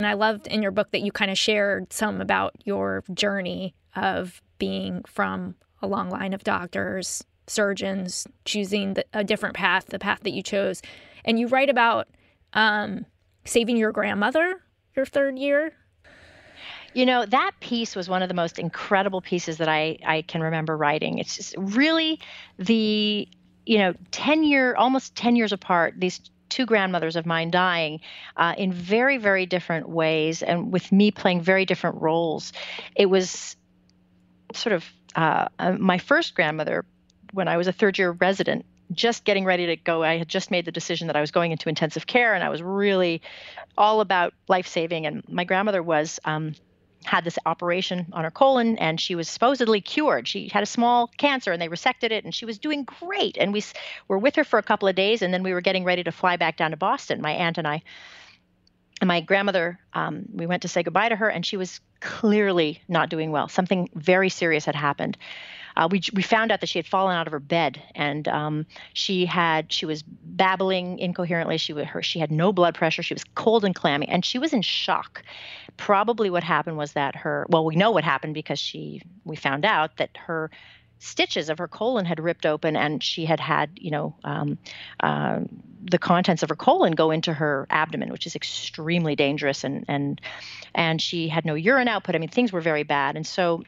And 0.00 0.06
I 0.08 0.14
loved 0.14 0.48
in 0.48 0.60
your 0.60 0.72
book 0.72 0.90
that 0.90 1.02
you 1.02 1.12
kind 1.12 1.30
of 1.30 1.38
shared 1.38 1.92
some 1.92 2.20
about 2.20 2.56
your 2.64 3.04
journey 3.14 3.72
of 3.94 4.42
being 4.58 5.04
from 5.06 5.54
a 5.80 5.86
long 5.86 6.10
line 6.10 6.32
of 6.32 6.42
doctors, 6.42 7.22
surgeons, 7.46 8.26
choosing 8.44 8.94
the, 8.94 9.04
a 9.12 9.22
different 9.22 9.54
path, 9.54 9.86
the 9.86 10.00
path 10.00 10.22
that 10.24 10.32
you 10.32 10.42
chose. 10.42 10.82
And 11.24 11.38
you 11.38 11.46
write 11.46 11.70
about 11.70 12.08
um, 12.52 13.04
saving 13.44 13.76
your 13.76 13.92
grandmother 13.92 14.60
your 14.94 15.06
third 15.06 15.38
year 15.38 15.72
you 16.92 17.06
know, 17.06 17.24
that 17.24 17.52
piece 17.60 17.94
was 17.94 18.08
one 18.08 18.22
of 18.22 18.28
the 18.28 18.34
most 18.34 18.58
incredible 18.58 19.20
pieces 19.20 19.58
that 19.58 19.68
I, 19.68 19.98
I 20.04 20.22
can 20.22 20.42
remember 20.42 20.76
writing. 20.76 21.18
It's 21.18 21.36
just 21.36 21.54
really 21.56 22.20
the, 22.58 23.28
you 23.64 23.78
know, 23.78 23.94
10 24.10 24.44
year, 24.44 24.74
almost 24.74 25.14
10 25.14 25.36
years 25.36 25.52
apart, 25.52 25.94
these 25.96 26.20
two 26.48 26.66
grandmothers 26.66 27.14
of 27.14 27.26
mine 27.26 27.50
dying 27.50 28.00
uh, 28.36 28.54
in 28.58 28.72
very, 28.72 29.18
very 29.18 29.46
different 29.46 29.88
ways 29.88 30.42
and 30.42 30.72
with 30.72 30.90
me 30.90 31.12
playing 31.12 31.40
very 31.40 31.64
different 31.64 32.00
roles. 32.02 32.52
It 32.96 33.06
was 33.06 33.56
sort 34.52 34.72
of 34.72 34.84
uh, 35.14 35.48
uh 35.60 35.72
my 35.72 35.98
first 35.98 36.34
grandmother 36.34 36.84
when 37.32 37.46
I 37.46 37.56
was 37.56 37.68
a 37.68 37.72
third 37.72 37.98
year 37.98 38.10
resident 38.10 38.64
just 38.92 39.24
getting 39.24 39.44
ready 39.44 39.66
to 39.66 39.76
go. 39.76 40.02
I 40.02 40.18
had 40.18 40.28
just 40.28 40.50
made 40.50 40.64
the 40.64 40.72
decision 40.72 41.06
that 41.06 41.16
I 41.16 41.20
was 41.20 41.30
going 41.30 41.52
into 41.52 41.68
intensive 41.68 42.06
care, 42.06 42.34
and 42.34 42.42
I 42.42 42.48
was 42.48 42.62
really 42.62 43.22
all 43.78 44.00
about 44.00 44.34
life 44.48 44.66
saving. 44.66 45.06
And 45.06 45.22
my 45.28 45.44
grandmother 45.44 45.82
was 45.82 46.18
um, 46.24 46.54
had 47.04 47.24
this 47.24 47.38
operation 47.46 48.06
on 48.12 48.24
her 48.24 48.30
colon 48.30 48.76
and 48.78 49.00
she 49.00 49.14
was 49.14 49.28
supposedly 49.28 49.80
cured. 49.80 50.28
She 50.28 50.48
had 50.48 50.62
a 50.62 50.66
small 50.66 51.08
cancer 51.16 51.52
and 51.52 51.60
they 51.60 51.68
resected 51.68 52.10
it 52.10 52.24
and 52.24 52.34
she 52.34 52.44
was 52.44 52.58
doing 52.58 52.84
great. 52.84 53.36
And 53.38 53.52
we 53.52 53.64
were 54.08 54.18
with 54.18 54.36
her 54.36 54.44
for 54.44 54.58
a 54.58 54.62
couple 54.62 54.88
of 54.88 54.94
days 54.94 55.22
and 55.22 55.32
then 55.32 55.42
we 55.42 55.52
were 55.52 55.60
getting 55.60 55.84
ready 55.84 56.04
to 56.04 56.12
fly 56.12 56.36
back 56.36 56.56
down 56.56 56.72
to 56.72 56.76
Boston, 56.76 57.22
my 57.22 57.32
aunt 57.32 57.58
and 57.58 57.66
I. 57.66 57.82
And 59.00 59.08
my 59.08 59.22
grandmother, 59.22 59.78
um, 59.94 60.26
we 60.30 60.44
went 60.44 60.62
to 60.62 60.68
say 60.68 60.82
goodbye 60.82 61.08
to 61.08 61.16
her 61.16 61.28
and 61.28 61.44
she 61.44 61.56
was 61.56 61.80
clearly 62.00 62.82
not 62.86 63.08
doing 63.08 63.30
well. 63.30 63.48
Something 63.48 63.88
very 63.94 64.28
serious 64.28 64.66
had 64.66 64.74
happened 64.74 65.16
uh, 65.76 65.88
we 65.90 66.02
we 66.12 66.22
found 66.22 66.52
out 66.52 66.60
that 66.60 66.68
she 66.68 66.78
had 66.78 66.86
fallen 66.86 67.16
out 67.16 67.26
of 67.26 67.32
her 67.32 67.40
bed 67.40 67.82
and 67.94 68.26
um, 68.28 68.66
she 68.94 69.26
had 69.26 69.72
she 69.72 69.86
was 69.86 70.02
babbling 70.02 70.98
incoherently. 70.98 71.56
She 71.58 71.72
her 71.72 72.02
she 72.02 72.18
had 72.18 72.30
no 72.30 72.52
blood 72.52 72.74
pressure. 72.74 73.02
She 73.02 73.14
was 73.14 73.24
cold 73.34 73.64
and 73.64 73.74
clammy, 73.74 74.08
and 74.08 74.24
she 74.24 74.38
was 74.38 74.52
in 74.52 74.62
shock. 74.62 75.22
Probably 75.76 76.30
what 76.30 76.42
happened 76.42 76.76
was 76.76 76.92
that 76.92 77.16
her 77.16 77.46
well 77.48 77.64
we 77.64 77.76
know 77.76 77.90
what 77.90 78.04
happened 78.04 78.34
because 78.34 78.58
she 78.58 79.02
we 79.24 79.36
found 79.36 79.64
out 79.64 79.96
that 79.98 80.16
her 80.16 80.50
stitches 81.00 81.48
of 81.48 81.56
her 81.56 81.66
colon 81.66 82.04
had 82.04 82.20
ripped 82.20 82.44
open 82.44 82.76
and 82.76 83.02
she 83.02 83.24
had 83.24 83.40
had 83.40 83.70
you 83.74 83.90
know 83.90 84.14
um, 84.22 84.58
uh, 85.02 85.40
the 85.82 85.98
contents 85.98 86.42
of 86.42 86.50
her 86.50 86.54
colon 86.54 86.92
go 86.92 87.10
into 87.10 87.32
her 87.32 87.66
abdomen 87.70 88.10
which 88.10 88.26
is 88.26 88.36
extremely 88.36 89.16
dangerous 89.16 89.64
and 89.64 89.84
and 89.88 90.20
and 90.74 91.00
she 91.00 91.26
had 91.26 91.46
no 91.46 91.54
urine 91.54 91.88
output 91.88 92.14
i 92.14 92.18
mean 92.18 92.28
things 92.28 92.52
were 92.52 92.60
very 92.60 92.82
bad 92.82 93.16
and 93.16 93.26
so 93.26 93.62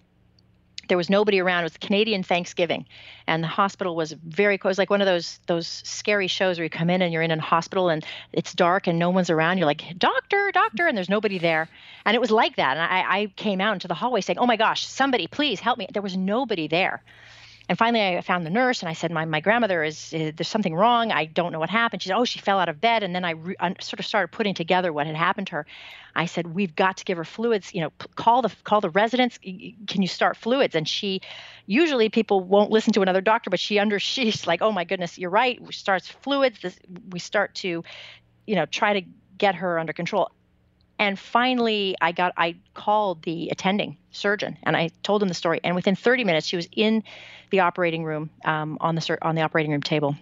there 0.93 0.99
was 0.99 1.09
nobody 1.09 1.41
around. 1.41 1.61
It 1.61 1.73
was 1.73 1.79
Canadian 1.79 2.23
Thanksgiving, 2.23 2.85
and 3.27 3.43
the 3.43 3.49
hospital 3.49 3.97
was 3.97 4.13
very. 4.13 4.57
It 4.57 4.65
was 4.65 4.77
like 4.77 4.91
one 4.91 5.01
of 5.01 5.07
those 5.07 5.41
those 5.47 5.67
scary 5.67 6.27
shows 6.27 6.59
where 6.59 6.65
you 6.65 6.69
come 6.69 6.91
in 6.91 7.01
and 7.01 7.11
you're 7.15 7.23
in 7.23 7.31
a 7.31 7.41
hospital 7.41 7.89
and 7.89 8.05
it's 8.35 8.53
dark 8.53 8.87
and 8.87 8.99
no 8.99 9.09
one's 9.09 9.31
around. 9.31 9.57
You're 9.57 9.67
like, 9.67 9.85
doctor, 9.97 10.51
doctor, 10.53 10.87
and 10.87 10.95
there's 10.95 11.09
nobody 11.09 11.39
there. 11.39 11.67
And 12.05 12.15
it 12.15 12.21
was 12.21 12.31
like 12.31 12.57
that. 12.57 12.77
And 12.77 12.83
I, 12.83 13.21
I 13.21 13.27
came 13.37 13.59
out 13.59 13.73
into 13.73 13.89
the 13.89 13.95
hallway 13.95 14.21
saying, 14.21 14.39
"Oh 14.39 14.45
my 14.45 14.57
gosh, 14.57 14.85
somebody, 14.85 15.27
please 15.27 15.61
help 15.61 15.79
me!" 15.79 15.89
There 15.91 16.03
was 16.03 16.15
nobody 16.15 16.69
there. 16.69 17.03
And 17.73 17.79
finally, 17.79 18.19
I 18.19 18.21
found 18.21 18.45
the 18.45 18.51
nurse 18.51 18.83
and 18.83 18.91
I 18.91 18.93
said, 18.93 19.11
"My 19.11 19.25
my 19.25 19.41
grandmother 19.41 19.83
is, 19.83 20.13
is 20.13 20.35
there's 20.37 20.47
something 20.47 20.75
wrong. 20.75 21.11
I 21.11 21.25
don't 21.25 21.53
know 21.53 21.59
what 21.59 21.71
happened." 21.71 22.03
She 22.03 22.11
said, 22.11 22.19
"Oh, 22.19 22.27
she 22.27 22.39
fell 22.39 22.59
out 22.59 22.69
of 22.69 22.83
bed." 22.83 23.03
And 23.03 23.15
then 23.15 23.25
I, 23.25 23.31
re- 23.31 23.57
sort 23.81 23.99
of 23.99 24.05
started 24.05 24.29
putting 24.31 24.53
together 24.53 24.93
what 24.93 25.07
had 25.07 25.17
happened 25.17 25.47
to 25.47 25.53
her. 25.55 25.67
I 26.15 26.27
said, 26.27 26.49
"We've 26.49 26.77
got 26.77 26.99
to 26.99 27.05
give 27.07 27.17
her 27.17 27.25
fluids. 27.25 27.73
You 27.73 27.81
know, 27.81 27.89
p- 27.89 28.09
call 28.15 28.43
the 28.43 28.51
call 28.65 28.83
the 28.83 28.91
residents. 28.91 29.39
Can 29.39 30.03
you 30.03 30.07
start 30.07 30.37
fluids?" 30.37 30.75
And 30.75 30.87
she, 30.87 31.23
usually 31.65 32.11
people 32.11 32.41
won't 32.41 32.71
listen 32.71 32.93
to 32.93 33.01
another 33.01 33.23
doctor, 33.23 33.49
but 33.49 33.59
she 33.59 33.79
under 33.79 33.99
she's 34.13 34.47
like, 34.47 34.61
"Oh 34.61 34.73
my 34.73 34.85
goodness, 34.85 35.17
you're 35.17 35.31
right." 35.31 35.59
We 35.59 35.73
starts 35.73 36.09
fluids. 36.09 36.61
This, 36.61 36.79
we 37.09 37.21
start 37.21 37.55
to, 37.55 37.83
you 38.47 38.55
know, 38.55 38.67
try 38.67 39.01
to 39.01 39.07
get 39.39 39.55
her 39.55 39.79
under 39.79 39.95
control. 39.95 40.31
And 41.03 41.19
finally, 41.19 41.97
I 42.01 42.13
got 42.13 42.33
I 42.37 42.55
called 42.75 43.25
the 43.25 43.49
attending 43.51 43.97
surgeon 44.13 44.57
and 44.63 44.77
I 44.77 44.91
told 45.03 45.21
him 45.21 45.27
the 45.27 45.35
story. 45.35 45.59
And 45.65 45.75
within 45.75 45.97
30 45.97 46.23
minutes, 46.23 46.47
she 46.47 46.55
was 46.55 46.69
in 46.71 47.03
the 47.51 47.59
operating 47.59 48.05
room 48.05 48.31
um, 48.45 48.79
on 48.81 48.95
the 48.95 49.19
on 49.21 49.35
the 49.35 49.43
operating 49.43 49.73
room 49.73 49.83
table, 49.83 50.15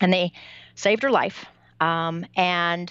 and 0.00 0.10
they 0.10 0.32
saved 0.76 1.02
her 1.02 1.10
life. 1.10 1.44
Um, 1.78 2.24
and 2.34 2.90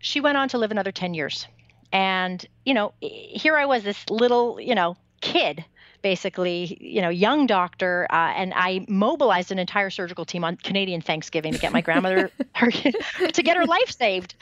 she 0.00 0.18
went 0.20 0.36
on 0.36 0.48
to 0.48 0.58
live 0.58 0.72
another 0.72 0.90
10 0.90 1.14
years. 1.14 1.46
And 1.92 2.44
you 2.64 2.74
know, 2.74 2.92
here 3.00 3.56
I 3.56 3.66
was, 3.66 3.84
this 3.84 4.10
little 4.10 4.60
you 4.60 4.74
know 4.74 4.96
kid 5.20 5.64
basically, 6.06 6.78
you 6.80 7.02
know, 7.02 7.08
young 7.08 7.48
doctor, 7.48 8.06
uh, 8.10 8.32
and 8.36 8.52
I 8.54 8.86
mobilized 8.86 9.50
an 9.50 9.58
entire 9.58 9.90
surgical 9.90 10.24
team 10.24 10.44
on 10.44 10.56
Canadian 10.56 11.00
Thanksgiving 11.00 11.52
to 11.52 11.58
get 11.58 11.72
my 11.72 11.80
grandmother 11.80 12.30
her, 12.54 12.70
to 12.70 13.42
get 13.42 13.56
her 13.56 13.66
life 13.66 13.90
saved. 13.90 14.36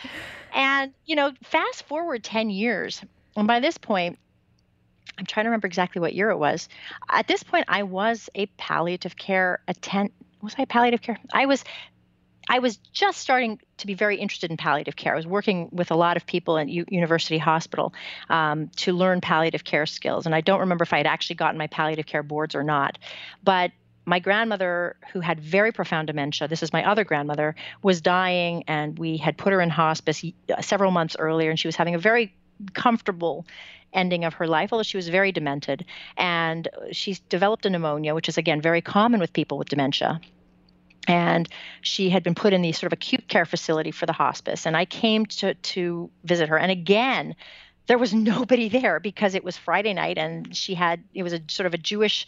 And 0.54 0.92
you 1.06 1.16
know, 1.16 1.32
fast 1.42 1.84
forward 1.84 2.22
ten 2.22 2.50
years, 2.50 3.02
and 3.34 3.46
by 3.46 3.60
this 3.60 3.78
point, 3.78 4.18
I'm 5.16 5.24
trying 5.24 5.44
to 5.44 5.48
remember 5.48 5.66
exactly 5.66 6.02
what 6.02 6.12
year 6.12 6.28
it 6.28 6.36
was. 6.36 6.68
At 7.08 7.28
this 7.28 7.42
point, 7.42 7.64
I 7.66 7.82
was 7.82 8.28
a 8.34 8.44
palliative 8.58 9.16
care 9.16 9.60
attend. 9.66 10.10
Was 10.42 10.54
I 10.58 10.66
palliative 10.66 11.00
care? 11.00 11.18
I 11.32 11.46
was 11.46 11.64
I 12.48 12.58
was 12.58 12.76
just 12.92 13.18
starting 13.18 13.60
to 13.78 13.86
be 13.86 13.94
very 13.94 14.16
interested 14.16 14.50
in 14.50 14.56
palliative 14.56 14.96
care. 14.96 15.14
I 15.14 15.16
was 15.16 15.26
working 15.26 15.68
with 15.72 15.90
a 15.90 15.96
lot 15.96 16.16
of 16.16 16.26
people 16.26 16.58
at 16.58 16.68
U- 16.68 16.84
University 16.88 17.38
Hospital 17.38 17.94
um, 18.28 18.68
to 18.76 18.92
learn 18.92 19.20
palliative 19.20 19.64
care 19.64 19.86
skills, 19.86 20.26
and 20.26 20.34
I 20.34 20.40
don't 20.40 20.60
remember 20.60 20.82
if 20.82 20.92
I 20.92 20.98
had 20.98 21.06
actually 21.06 21.36
gotten 21.36 21.58
my 21.58 21.66
palliative 21.66 22.06
care 22.06 22.22
boards 22.22 22.54
or 22.54 22.62
not. 22.62 22.98
But 23.42 23.72
my 24.06 24.18
grandmother, 24.18 24.96
who 25.12 25.20
had 25.20 25.40
very 25.40 25.72
profound 25.72 26.08
dementia, 26.08 26.46
this 26.48 26.62
is 26.62 26.72
my 26.72 26.88
other 26.88 27.04
grandmother, 27.04 27.54
was 27.82 28.00
dying, 28.00 28.64
and 28.68 28.98
we 28.98 29.16
had 29.16 29.38
put 29.38 29.52
her 29.52 29.60
in 29.60 29.70
hospice 29.70 30.24
uh, 30.24 30.60
several 30.60 30.90
months 30.90 31.16
earlier, 31.18 31.50
and 31.50 31.58
she 31.58 31.68
was 31.68 31.76
having 31.76 31.94
a 31.94 31.98
very 31.98 32.34
comfortable 32.74 33.46
ending 33.92 34.24
of 34.24 34.34
her 34.34 34.46
life, 34.46 34.72
although 34.72 34.82
she 34.82 34.96
was 34.96 35.08
very 35.08 35.32
demented. 35.32 35.84
And 36.16 36.68
she's 36.92 37.20
developed 37.20 37.64
a 37.64 37.70
pneumonia, 37.70 38.14
which 38.14 38.28
is, 38.28 38.36
again, 38.36 38.60
very 38.60 38.82
common 38.82 39.20
with 39.20 39.32
people 39.32 39.56
with 39.56 39.68
dementia 39.68 40.20
and 41.06 41.48
she 41.80 42.10
had 42.10 42.22
been 42.22 42.34
put 42.34 42.52
in 42.52 42.62
the 42.62 42.72
sort 42.72 42.92
of 42.92 42.92
acute 42.92 43.28
care 43.28 43.44
facility 43.44 43.90
for 43.90 44.06
the 44.06 44.12
hospice. 44.12 44.66
And 44.66 44.76
i 44.76 44.84
came 44.84 45.26
to 45.26 45.54
to 45.54 46.10
visit 46.24 46.48
her. 46.48 46.58
And 46.58 46.70
again 46.70 47.34
there 47.86 47.98
was 47.98 48.14
nobody 48.34 48.68
there 48.68 49.00
because 49.00 49.34
it 49.34 49.44
was 49.44 49.56
friday 49.56 49.92
night 49.92 50.18
and 50.18 50.56
she 50.56 50.74
had 50.74 51.02
it 51.14 51.22
was 51.22 51.32
a 51.32 51.40
sort 51.48 51.66
of 51.66 51.74
a 51.74 51.78
jewish 51.78 52.26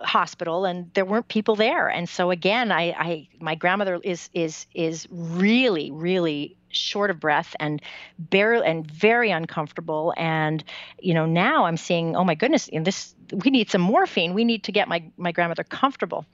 hospital 0.00 0.64
and 0.64 0.90
there 0.94 1.04
weren't 1.04 1.28
people 1.28 1.56
there. 1.56 1.88
And 1.88 2.08
so 2.08 2.30
again 2.30 2.72
i 2.72 2.90
i 2.92 3.28
my 3.40 3.54
grandmother 3.54 4.00
is 4.02 4.30
is 4.32 4.66
is 4.74 5.06
really 5.10 5.90
really 5.90 6.56
short 6.70 7.10
of 7.10 7.20
breath 7.20 7.54
and 7.60 7.82
barely 8.18 8.66
and 8.66 8.90
very 8.90 9.30
uncomfortable. 9.30 10.14
And 10.16 10.62
you 11.00 11.14
know 11.14 11.26
now 11.26 11.66
i'm 11.66 11.76
seeing 11.76 12.16
oh 12.16 12.24
my 12.24 12.34
goodness 12.34 12.68
in 12.68 12.84
this 12.84 13.14
we 13.32 13.50
need 13.50 13.70
some 13.70 13.80
morphine. 13.80 14.34
We 14.34 14.44
need 14.44 14.64
to 14.64 14.72
get 14.72 14.88
my 14.88 15.02
my 15.16 15.32
grandmother 15.32 15.64
comfortable. 15.64 16.26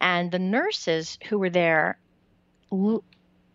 And 0.00 0.30
the 0.30 0.38
nurses 0.38 1.18
who 1.28 1.38
were 1.38 1.50
there 1.50 1.98
l- 2.70 3.04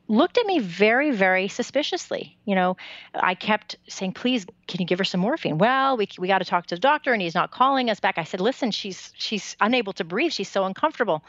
looked 0.07 0.37
at 0.37 0.45
me 0.45 0.59
very 0.59 1.11
very 1.11 1.47
suspiciously. 1.47 2.37
You 2.45 2.55
know 2.55 2.77
i 3.13 3.35
kept 3.35 3.75
saying 3.87 4.13
please 4.13 4.45
can 4.67 4.79
you 4.79 4.87
give 4.87 4.99
her 4.99 5.05
some 5.05 5.21
morphine? 5.21 5.57
Well 5.57 5.97
we, 5.97 6.07
we 6.17 6.27
got 6.27 6.39
to 6.39 6.45
talk 6.45 6.67
to 6.67 6.75
the 6.75 6.81
doctor 6.81 7.13
and 7.13 7.21
he's 7.21 7.35
not 7.35 7.51
calling 7.51 7.89
us 7.89 7.99
back. 7.99 8.17
I 8.17 8.23
said 8.23 8.41
listen 8.41 8.71
she's 8.71 9.11
she's 9.17 9.55
unable 9.59 9.93
to 9.93 10.03
breathe. 10.03 10.31
She's 10.31 10.49
so 10.49 10.65
uncomfortable 10.65 11.23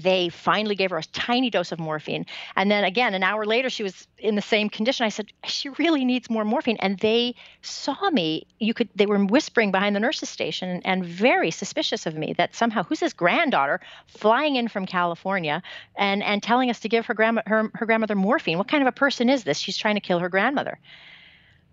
they 0.00 0.28
finally 0.28 0.74
gave 0.74 0.90
her 0.90 0.98
a 0.98 1.04
tiny 1.04 1.50
dose 1.50 1.72
of 1.72 1.78
morphine. 1.78 2.26
And 2.56 2.70
then 2.70 2.84
again, 2.84 3.14
an 3.14 3.22
hour 3.22 3.44
later, 3.44 3.70
she 3.70 3.82
was 3.82 4.06
in 4.18 4.34
the 4.34 4.42
same 4.42 4.68
condition. 4.68 5.06
I 5.06 5.08
said, 5.08 5.32
she 5.44 5.68
really 5.70 6.04
needs 6.04 6.28
more 6.28 6.44
morphine. 6.44 6.76
And 6.80 6.98
they 6.98 7.34
saw 7.62 8.10
me. 8.10 8.46
You 8.58 8.74
could, 8.74 8.88
they 8.94 9.06
were 9.06 9.24
whispering 9.24 9.70
behind 9.70 9.94
the 9.94 10.00
nurse's 10.00 10.28
station 10.28 10.80
and 10.84 11.04
very 11.04 11.50
suspicious 11.50 12.06
of 12.06 12.16
me 12.16 12.34
that 12.34 12.54
somehow, 12.54 12.82
who's 12.82 13.00
this 13.00 13.12
granddaughter 13.12 13.80
flying 14.06 14.56
in 14.56 14.68
from 14.68 14.86
California 14.86 15.62
and, 15.96 16.22
and 16.22 16.42
telling 16.42 16.70
us 16.70 16.80
to 16.80 16.88
give 16.88 17.06
her, 17.06 17.14
grandma, 17.14 17.42
her, 17.46 17.70
her 17.74 17.86
grandmother 17.86 18.16
morphine? 18.16 18.58
What 18.58 18.68
kind 18.68 18.82
of 18.82 18.88
a 18.88 18.92
person 18.92 19.28
is 19.28 19.44
this? 19.44 19.58
She's 19.58 19.76
trying 19.76 19.94
to 19.94 20.00
kill 20.00 20.18
her 20.18 20.28
grandmother. 20.28 20.78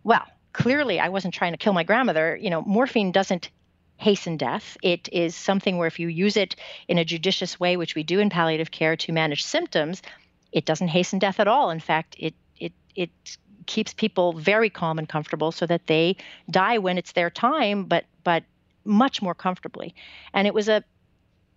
Well, 0.04 0.26
clearly 0.54 1.00
I 1.00 1.10
wasn't 1.10 1.34
trying 1.34 1.54
to 1.54 1.58
kill 1.58 1.74
my 1.74 1.84
grandmother. 1.84 2.36
You 2.36 2.50
know, 2.50 2.62
morphine 2.62 3.12
doesn't 3.12 3.50
hasten 4.02 4.36
death. 4.36 4.78
It 4.82 5.08
is 5.12 5.36
something 5.36 5.78
where 5.78 5.88
if 5.88 6.00
you 6.00 6.08
use 6.08 6.36
it 6.36 6.56
in 6.88 6.98
a 6.98 7.06
judicious 7.06 7.60
way, 7.60 7.78
which 7.78 7.96
we 7.96 8.04
do 8.04 8.20
in 8.20 8.30
palliative 8.30 8.72
care 8.72 8.96
to 8.98 9.12
manage 9.12 9.44
symptoms, 9.44 10.02
it 10.52 10.66
doesn't 10.66 10.90
hasten 10.90 11.20
death 11.20 11.40
at 11.40 11.48
all. 11.48 11.70
In 11.70 11.80
fact, 11.80 12.16
it 12.20 12.34
it 12.60 12.74
it 12.96 13.12
keeps 13.68 13.94
people 13.94 14.34
very 14.34 14.70
calm 14.70 14.98
and 14.98 15.08
comfortable 15.08 15.52
so 15.52 15.66
that 15.68 15.88
they 15.88 16.18
die 16.50 16.80
when 16.80 16.98
it's 16.98 17.12
their 17.12 17.30
time, 17.30 17.86
but 17.86 18.06
but 18.24 18.44
much 18.84 19.22
more 19.22 19.36
comfortably. 19.36 19.94
And 20.34 20.48
it 20.48 20.54
was 20.54 20.68
a 20.68 20.84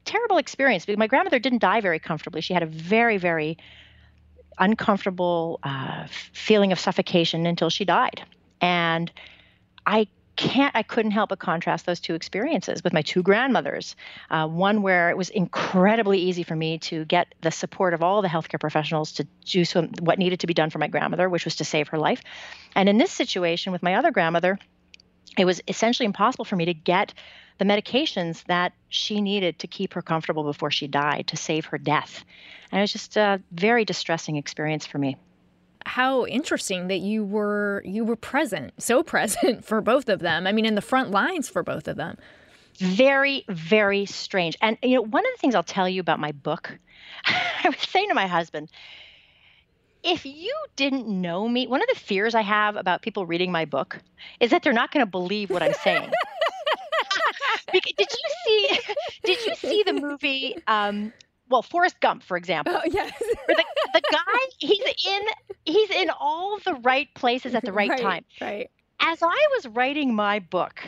terrible 0.04 0.36
experience 0.36 0.84
because 0.84 0.98
my 0.98 1.06
grandmother 1.06 1.38
didn't 1.38 1.60
die 1.62 1.80
very 1.80 1.98
comfortably. 1.98 2.42
She 2.42 2.52
had 2.52 2.62
a 2.62 2.66
very 2.66 3.16
very 3.16 3.56
uncomfortable 4.58 5.58
uh, 5.62 6.06
feeling 6.32 6.72
of 6.72 6.78
suffocation 6.78 7.46
until 7.46 7.70
she 7.70 7.84
died. 7.84 8.22
And 8.60 9.10
I 9.86 10.06
can't 10.36 10.74
I 10.74 10.82
couldn't 10.82 11.12
help 11.12 11.30
but 11.30 11.38
contrast 11.38 11.86
those 11.86 12.00
two 12.00 12.14
experiences 12.14 12.82
with 12.82 12.92
my 12.92 13.02
two 13.02 13.22
grandmothers. 13.22 13.96
Uh, 14.30 14.46
one 14.46 14.82
where 14.82 15.10
it 15.10 15.16
was 15.16 15.30
incredibly 15.30 16.18
easy 16.18 16.42
for 16.42 16.56
me 16.56 16.78
to 16.78 17.04
get 17.04 17.34
the 17.40 17.50
support 17.50 17.94
of 17.94 18.02
all 18.02 18.22
the 18.22 18.28
healthcare 18.28 18.60
professionals 18.60 19.12
to 19.12 19.26
do 19.44 19.64
some, 19.64 19.90
what 20.00 20.18
needed 20.18 20.40
to 20.40 20.46
be 20.46 20.54
done 20.54 20.70
for 20.70 20.78
my 20.78 20.88
grandmother, 20.88 21.28
which 21.28 21.44
was 21.44 21.56
to 21.56 21.64
save 21.64 21.88
her 21.88 21.98
life. 21.98 22.22
And 22.74 22.88
in 22.88 22.98
this 22.98 23.12
situation 23.12 23.72
with 23.72 23.82
my 23.82 23.94
other 23.94 24.10
grandmother, 24.10 24.58
it 25.36 25.44
was 25.44 25.60
essentially 25.66 26.06
impossible 26.06 26.44
for 26.44 26.56
me 26.56 26.66
to 26.66 26.74
get 26.74 27.14
the 27.58 27.64
medications 27.64 28.44
that 28.44 28.72
she 28.88 29.20
needed 29.20 29.60
to 29.60 29.66
keep 29.66 29.94
her 29.94 30.02
comfortable 30.02 30.44
before 30.44 30.70
she 30.70 30.88
died 30.88 31.28
to 31.28 31.36
save 31.36 31.66
her 31.66 31.78
death. 31.78 32.24
And 32.72 32.80
it 32.80 32.82
was 32.82 32.92
just 32.92 33.16
a 33.16 33.40
very 33.52 33.84
distressing 33.84 34.36
experience 34.36 34.86
for 34.86 34.98
me 34.98 35.16
how 35.86 36.26
interesting 36.26 36.88
that 36.88 36.98
you 36.98 37.24
were 37.24 37.82
you 37.84 38.04
were 38.04 38.16
present, 38.16 38.72
so 38.78 39.02
present 39.14 39.64
for 39.64 39.80
both 39.80 40.08
of 40.08 40.20
them. 40.20 40.46
I 40.46 40.52
mean, 40.52 40.64
in 40.64 40.74
the 40.74 40.82
front 40.82 41.10
lines 41.10 41.48
for 41.48 41.62
both 41.62 41.88
of 41.88 41.96
them. 41.96 42.16
Very, 42.78 43.44
very 43.48 44.04
strange. 44.04 44.56
And 44.60 44.76
you 44.82 44.96
know, 44.96 45.02
one 45.02 45.24
of 45.24 45.32
the 45.34 45.38
things 45.38 45.54
I'll 45.54 45.62
tell 45.62 45.88
you 45.88 46.00
about 46.00 46.18
my 46.18 46.32
book, 46.32 46.76
I 47.26 47.68
was 47.68 47.78
saying 47.78 48.08
to 48.08 48.14
my 48.14 48.26
husband, 48.26 48.68
if 50.02 50.26
you 50.26 50.54
didn't 50.76 51.06
know 51.06 51.48
me, 51.48 51.66
one 51.66 51.80
of 51.80 51.88
the 51.88 51.98
fears 51.98 52.34
I 52.34 52.42
have 52.42 52.76
about 52.76 53.02
people 53.02 53.26
reading 53.26 53.50
my 53.50 53.64
book 53.64 54.00
is 54.40 54.50
that 54.50 54.62
they're 54.62 54.72
not 54.72 54.90
going 54.90 55.04
to 55.04 55.10
believe 55.10 55.50
what 55.50 55.62
I'm 55.62 55.72
saying. 55.72 56.10
did 57.72 57.98
you 57.98 58.06
see? 58.46 58.78
Did 59.24 59.46
you 59.46 59.54
see 59.54 59.82
the 59.84 59.94
movie 59.94 60.56
um, 60.66 61.12
well, 61.48 61.62
Forrest 61.62 62.00
Gump, 62.00 62.22
for 62.22 62.36
example. 62.36 62.74
Oh, 62.76 62.82
yes. 62.90 63.12
the, 63.18 63.64
the 63.92 64.02
guy, 64.10 64.38
he's 64.58 64.84
in 65.06 65.22
he's 65.64 65.90
in 65.90 66.10
all 66.10 66.58
the 66.64 66.74
right 66.74 67.08
places 67.14 67.54
at 67.54 67.64
the 67.64 67.72
right, 67.72 67.90
right 67.90 68.00
time. 68.00 68.24
Right. 68.40 68.70
As 69.00 69.22
I 69.22 69.48
was 69.54 69.66
writing 69.68 70.14
my 70.14 70.38
book, 70.40 70.80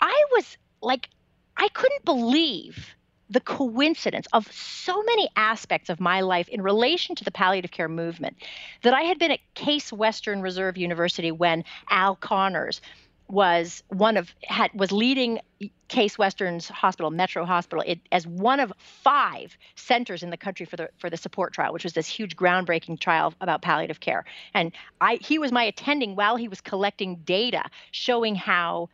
I 0.00 0.24
was 0.32 0.56
like, 0.80 1.08
I 1.56 1.68
couldn't 1.68 2.04
believe 2.04 2.94
the 3.30 3.40
coincidence 3.40 4.26
of 4.32 4.50
so 4.52 5.02
many 5.02 5.28
aspects 5.36 5.88
of 5.88 5.98
my 5.98 6.20
life 6.20 6.48
in 6.48 6.62
relation 6.62 7.14
to 7.16 7.24
the 7.24 7.30
palliative 7.30 7.70
care 7.70 7.88
movement 7.88 8.36
that 8.82 8.94
I 8.94 9.02
had 9.02 9.18
been 9.18 9.30
at 9.30 9.40
Case 9.54 9.92
Western 9.92 10.42
Reserve 10.42 10.76
University 10.76 11.32
when 11.32 11.64
Al 11.90 12.16
Connors 12.16 12.80
was 13.28 13.82
one 13.88 14.16
of 14.16 14.34
had 14.42 14.70
was 14.74 14.92
leading 14.92 15.40
Case 15.88 16.18
Western's 16.18 16.68
hospital, 16.68 17.10
Metro 17.10 17.44
Hospital, 17.44 17.82
it, 17.86 18.00
as 18.12 18.26
one 18.26 18.60
of 18.60 18.72
five 18.78 19.56
centers 19.76 20.22
in 20.22 20.30
the 20.30 20.36
country 20.36 20.66
for 20.66 20.76
the 20.76 20.88
for 20.98 21.08
the 21.08 21.16
support 21.16 21.52
trial, 21.52 21.72
which 21.72 21.84
was 21.84 21.94
this 21.94 22.06
huge 22.06 22.36
groundbreaking 22.36 23.00
trial 23.00 23.32
about 23.40 23.62
palliative 23.62 24.00
care. 24.00 24.24
And 24.52 24.72
I 25.00 25.18
he 25.20 25.38
was 25.38 25.52
my 25.52 25.64
attending 25.64 26.16
while 26.16 26.36
he 26.36 26.48
was 26.48 26.60
collecting 26.60 27.16
data 27.24 27.64
showing 27.90 28.34
how 28.34 28.88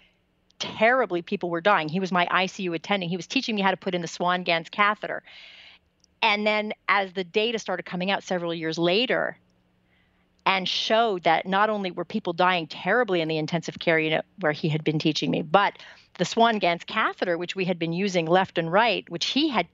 terribly 0.58 1.22
people 1.22 1.50
were 1.50 1.60
dying. 1.60 1.88
He 1.88 2.00
was 2.00 2.12
my 2.12 2.26
ICU 2.26 2.74
attending. 2.74 3.08
He 3.08 3.16
was 3.16 3.26
teaching 3.26 3.54
me 3.56 3.62
how 3.62 3.70
to 3.70 3.76
put 3.76 3.94
in 3.94 4.02
the 4.02 4.08
Swan-Ganz 4.08 4.68
catheter. 4.68 5.22
And 6.22 6.46
then 6.46 6.72
as 6.88 7.12
the 7.14 7.24
data 7.24 7.58
started 7.58 7.84
coming 7.84 8.10
out 8.10 8.22
several 8.22 8.52
years 8.52 8.78
later, 8.78 9.38
and 10.46 10.68
showed 10.68 11.24
that 11.24 11.46
not 11.46 11.70
only 11.70 11.90
were 11.90 12.04
people 12.04 12.32
dying 12.32 12.66
terribly 12.66 13.20
in 13.20 13.28
the 13.28 13.38
intensive 13.38 13.78
care 13.78 13.98
unit 13.98 14.24
where 14.40 14.52
he 14.52 14.68
had 14.68 14.82
been 14.82 14.98
teaching 14.98 15.30
me, 15.30 15.42
but 15.42 15.78
the 16.18 16.24
Swan-Ganz 16.24 16.84
catheter, 16.84 17.38
which 17.38 17.54
we 17.54 17.64
had 17.64 17.78
been 17.78 17.92
using 17.92 18.26
left 18.26 18.58
and 18.58 18.70
right, 18.72 19.08
which 19.08 19.26
he 19.26 19.48
had 19.48 19.66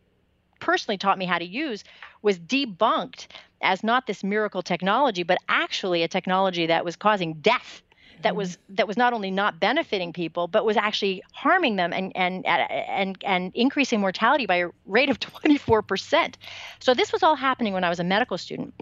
personally 0.60 0.98
taught 0.98 1.18
me 1.18 1.24
how 1.24 1.38
to 1.38 1.44
use, 1.44 1.84
was 2.22 2.38
debunked 2.38 3.26
as 3.62 3.82
not 3.82 4.06
this 4.06 4.22
miracle 4.22 4.62
technology, 4.62 5.22
but 5.22 5.38
actually 5.48 6.02
a 6.02 6.08
technology 6.08 6.66
that 6.66 6.84
was 6.84 6.96
causing 6.96 7.34
death. 7.34 7.82
That 8.22 8.30
mm-hmm. 8.30 8.38
was 8.38 8.58
that 8.70 8.88
was 8.88 8.96
not 8.96 9.12
only 9.12 9.30
not 9.30 9.60
benefiting 9.60 10.12
people, 10.12 10.48
but 10.48 10.64
was 10.64 10.76
actually 10.76 11.22
harming 11.32 11.76
them 11.76 11.92
and 11.92 12.12
and 12.16 12.46
and 12.46 13.18
and 13.22 13.52
increasing 13.54 14.00
mortality 14.00 14.46
by 14.46 14.56
a 14.56 14.68
rate 14.86 15.10
of 15.10 15.20
24%. 15.20 16.34
So 16.80 16.94
this 16.94 17.12
was 17.12 17.22
all 17.22 17.36
happening 17.36 17.74
when 17.74 17.84
I 17.84 17.90
was 17.90 18.00
a 18.00 18.04
medical 18.04 18.38
student 18.38 18.72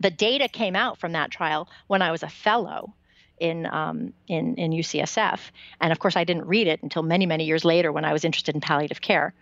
the 0.00 0.10
data 0.10 0.48
came 0.48 0.76
out 0.76 0.98
from 0.98 1.12
that 1.12 1.30
trial 1.30 1.68
when 1.86 2.02
I 2.02 2.10
was 2.10 2.22
a 2.22 2.28
fellow 2.28 2.94
in 3.38 3.66
um, 3.66 4.12
in 4.28 4.54
in 4.56 4.72
UCSF, 4.72 5.40
and 5.80 5.92
of 5.92 5.98
course 5.98 6.16
I 6.16 6.24
didn't 6.24 6.46
read 6.46 6.66
it 6.66 6.82
until 6.82 7.02
many 7.02 7.26
many 7.26 7.44
years 7.44 7.64
later 7.64 7.92
when 7.92 8.04
I 8.04 8.12
was 8.12 8.24
interested 8.24 8.54
in 8.54 8.60
palliative 8.60 9.00
care, 9.00 9.34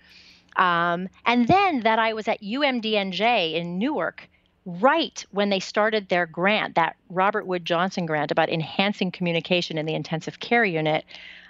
um, 0.57 1.09
and 1.25 1.47
then 1.47 1.81
that 1.81 1.99
I 1.99 2.13
was 2.13 2.29
at 2.29 2.43
UMDNJ 2.43 3.55
in 3.55 3.79
Newark. 3.79 4.29
Right 4.67 5.23
when 5.31 5.51
they 5.51 5.61
started 5.61 6.09
their 6.09 6.25
grant, 6.25 6.77
that 6.77 6.97
Robert 7.11 7.47
Wood 7.47 7.67
Johnson 7.67 8.07
grant 8.07 8.31
about 8.31 8.49
enhancing 8.49 9.11
communication 9.11 9.77
in 9.77 9.85
the 9.85 9.95
intensive 9.95 10.41
care 10.41 10.65
unit, 10.65 11.05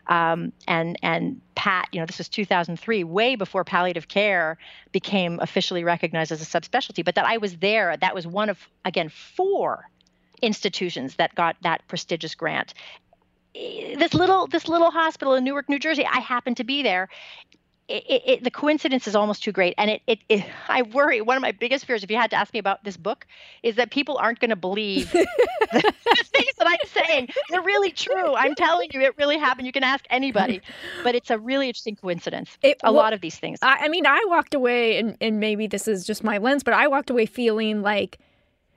um, 0.07 0.53
and 0.67 0.99
and 1.03 1.41
Pat, 1.55 1.89
you 1.93 2.01
know, 2.01 2.07
this 2.07 2.19
was 2.19 2.29
2003, 2.29 3.05
way 3.05 3.37
before 3.37 3.65
palliative 3.65 4.09
care 4.09 4.59
became 4.93 5.41
officially 5.41 5.85
recognized 5.85 6.33
as 6.33 6.43
a 6.43 6.45
subspecialty. 6.61 7.05
But 7.05 7.15
that 7.15 7.25
I 7.25 7.39
was 7.39 7.57
there, 7.57 7.97
that 7.97 8.15
was 8.15 8.27
one 8.27 8.49
of 8.49 8.59
again 8.85 9.09
four 9.09 9.89
institutions 10.43 11.17
that 11.17 11.35
got 11.35 11.57
that 11.63 11.87
prestigious 11.89 12.35
grant. 12.35 12.75
This 13.55 14.15
little 14.15 14.47
this 14.47 14.69
little 14.69 14.91
hospital 14.91 15.35
in 15.35 15.45
Newark, 15.45 15.69
New 15.69 15.79
Jersey, 15.79 16.05
I 16.05 16.19
happened 16.19 16.57
to 16.59 16.65
be 16.65 16.83
there, 16.83 17.09
it, 17.89 18.23
it, 18.27 18.45
the 18.45 18.51
coincidence 18.51 19.07
is 19.07 19.15
almost 19.15 19.43
too 19.43 19.53
great. 19.53 19.75
And 19.77 19.91
it, 19.91 20.03
it, 20.07 20.19
it, 20.29 20.45
i 20.69 20.83
worry 20.83 21.21
one 21.21 21.37
of 21.37 21.43
my 21.43 21.53
biggest 21.53 21.85
fears 21.85 22.03
if 22.03 22.11
you 22.11 22.17
had 22.17 22.31
to 22.31 22.37
ask 22.37 22.53
me 22.53 22.59
about 22.59 22.85
this 22.85 22.97
book 22.97 23.27
is 23.63 23.77
that 23.77 23.91
people 23.91 24.17
aren't 24.17 24.41
going 24.41 24.51
to 24.51 24.57
believe 24.57 25.11
the, 25.13 25.27
the 25.73 26.25
things 26.33 26.53
that 26.59 26.67
i'm 26.67 27.05
saying. 27.07 27.29
They're 27.51 27.63
really 27.63 27.91
true. 27.91 28.35
I'm 28.35 28.55
telling 28.55 28.91
you 28.93 29.01
it 29.01 29.17
really 29.19 29.39
happened. 29.39 29.67
You 29.67 29.73
can 29.73 29.85
ask 29.85 30.05
anybody. 30.11 30.61
But 31.03 31.15
it's 31.15 31.31
a 31.31 31.39
really 31.39 31.69
interesting 31.69 31.97
coincidence 31.97 32.57
a 32.63 32.77
well, 32.85 32.95
lot 32.95 33.13
of 33.13 33.21
these 33.21 33.37
things. 33.37 33.59
I, 33.63 33.77
I 33.83 33.89
mean 33.89 34.07
i 34.07 34.23
walked 34.27 34.55
away 34.55 34.99
and, 34.99 35.17
and 35.21 35.41
maybe 35.41 35.67
this 35.67 35.87
is 35.89 36.07
just 36.07 36.25
my 36.25 36.39
lens 36.39 36.63
but 36.63 36.75
i 36.75 36.87
walked 36.87 37.11
away 37.11 37.27
feeling 37.27 37.83
like 37.83 38.19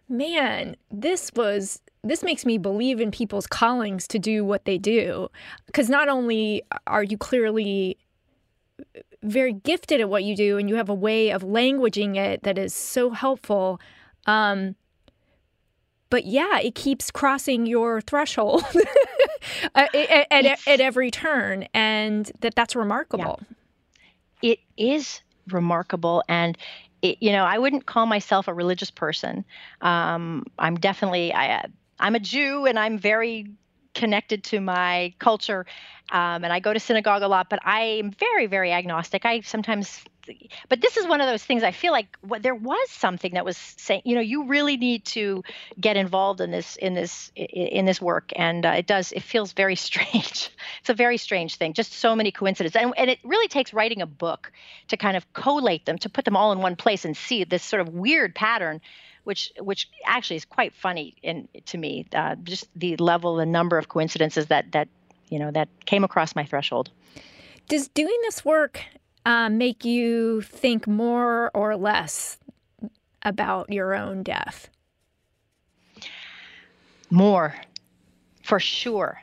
man 0.09 0.75
this 0.91 1.31
was 1.35 1.81
this 2.03 2.23
makes 2.23 2.45
me 2.45 2.57
believe 2.57 3.01
in 3.01 3.11
people's 3.11 3.47
callings 3.47 4.07
to 4.07 4.19
do 4.19 4.45
what 4.45 4.65
they 4.65 4.77
do. 4.77 5.27
Because 5.65 5.89
not 5.89 6.07
only 6.07 6.63
are 6.85 7.03
you 7.03 7.17
clearly 7.17 7.97
very 9.23 9.53
gifted 9.53 10.01
at 10.01 10.09
what 10.09 10.23
you 10.23 10.35
do 10.35 10.57
and 10.57 10.69
you 10.69 10.75
have 10.75 10.89
a 10.89 10.93
way 10.93 11.31
of 11.31 11.41
languaging 11.43 12.15
it 12.15 12.43
that 12.43 12.57
is 12.57 12.73
so 12.73 13.09
helpful. 13.09 13.79
Um, 14.25 14.75
but 16.09 16.25
yeah, 16.25 16.59
it 16.59 16.75
keeps 16.75 17.11
crossing 17.11 17.65
your 17.65 18.01
threshold 18.01 18.63
at, 19.75 19.93
at, 19.93 20.27
at, 20.31 20.67
at, 20.67 20.79
every 20.79 21.11
turn, 21.11 21.67
and 21.73 22.31
that 22.39 22.55
that's 22.55 22.75
remarkable. 22.75 23.39
Yeah. 24.41 24.51
It 24.53 24.59
is 24.77 25.21
remarkable, 25.47 26.23
and 26.29 26.57
it, 27.01 27.17
you 27.21 27.31
know, 27.31 27.43
I 27.43 27.57
wouldn't 27.57 27.85
call 27.85 28.05
myself 28.05 28.47
a 28.47 28.53
religious 28.53 28.91
person. 28.91 29.43
Um, 29.81 30.45
I'm 30.57 30.75
definitely 30.75 31.33
I, 31.33 31.65
I'm 31.99 32.15
a 32.15 32.19
Jew, 32.19 32.65
and 32.65 32.79
I'm 32.79 32.97
very 32.97 33.47
connected 33.97 34.43
to 34.43 34.61
my 34.61 35.13
culture 35.19 35.65
um, 36.09 36.43
and 36.43 36.53
I 36.53 36.59
go 36.59 36.71
to 36.71 36.79
synagogue 36.79 37.21
a 37.21 37.27
lot, 37.27 37.49
but 37.49 37.59
I 37.65 37.81
am 37.81 38.11
very, 38.11 38.47
very 38.47 38.71
agnostic. 38.71 39.25
I 39.25 39.41
sometimes, 39.41 40.01
but 40.69 40.79
this 40.79 40.95
is 40.95 41.05
one 41.05 41.19
of 41.19 41.27
those 41.27 41.43
things. 41.43 41.63
I 41.63 41.71
feel 41.71 41.91
like 41.91 42.17
what, 42.21 42.43
there 42.43 42.55
was 42.55 42.89
something 42.89 43.33
that 43.33 43.43
was 43.43 43.57
saying, 43.57 44.03
you 44.05 44.15
know, 44.15 44.21
you 44.21 44.45
really 44.45 44.77
need 44.77 45.03
to 45.05 45.43
get 45.79 45.97
involved 45.97 46.39
in 46.39 46.49
this, 46.49 46.77
in 46.77 46.93
this, 46.93 47.31
in 47.35 47.85
this 47.85 48.01
work, 48.01 48.31
and 48.37 48.65
uh, 48.65 48.69
it 48.77 48.87
does. 48.87 49.11
It 49.11 49.23
feels 49.23 49.51
very 49.51 49.75
strange. 49.87 50.49
it's 50.79 50.89
a 50.89 50.93
very 50.93 51.17
strange 51.17 51.55
thing. 51.55 51.73
Just 51.73 51.91
so 51.91 52.15
many 52.15 52.31
coincidences, 52.31 52.81
and, 52.81 52.93
and 52.95 53.09
it 53.09 53.19
really 53.25 53.49
takes 53.49 53.73
writing 53.73 54.01
a 54.01 54.07
book 54.07 54.53
to 54.87 54.95
kind 54.95 55.17
of 55.17 55.33
collate 55.33 55.85
them, 55.85 55.97
to 55.99 56.09
put 56.09 56.23
them 56.23 56.37
all 56.37 56.53
in 56.53 56.59
one 56.59 56.77
place 56.77 57.03
and 57.03 57.17
see 57.17 57.43
this 57.43 57.63
sort 57.63 57.81
of 57.81 57.89
weird 57.89 58.33
pattern 58.33 58.79
which 59.27 59.51
which 59.59 59.89
actually 60.05 60.37
is 60.37 60.45
quite 60.45 60.73
funny 60.73 61.15
in 61.21 61.47
to 61.65 61.77
me. 61.77 62.07
Uh, 62.13 62.35
just 62.43 62.67
the 62.75 62.95
level, 62.95 63.35
the 63.35 63.45
number 63.45 63.77
of 63.77 63.89
coincidences 63.89 64.45
that 64.47 64.71
that 64.71 64.87
you 65.29 65.37
know 65.37 65.51
that 65.51 65.67
came 65.85 66.03
across 66.05 66.35
my 66.35 66.45
threshold. 66.45 66.89
Does 67.67 67.89
doing 67.89 68.17
this 68.23 68.45
work 68.45 68.81
uh, 69.25 69.49
make 69.49 69.83
you 69.83 70.41
think 70.41 70.87
more 70.87 71.51
or 71.53 71.75
less 71.75 72.37
about 73.23 73.69
your 73.69 73.93
own 73.93 74.23
death? 74.23 74.69
More, 77.09 77.53
for 78.43 78.59
sure. 78.59 79.19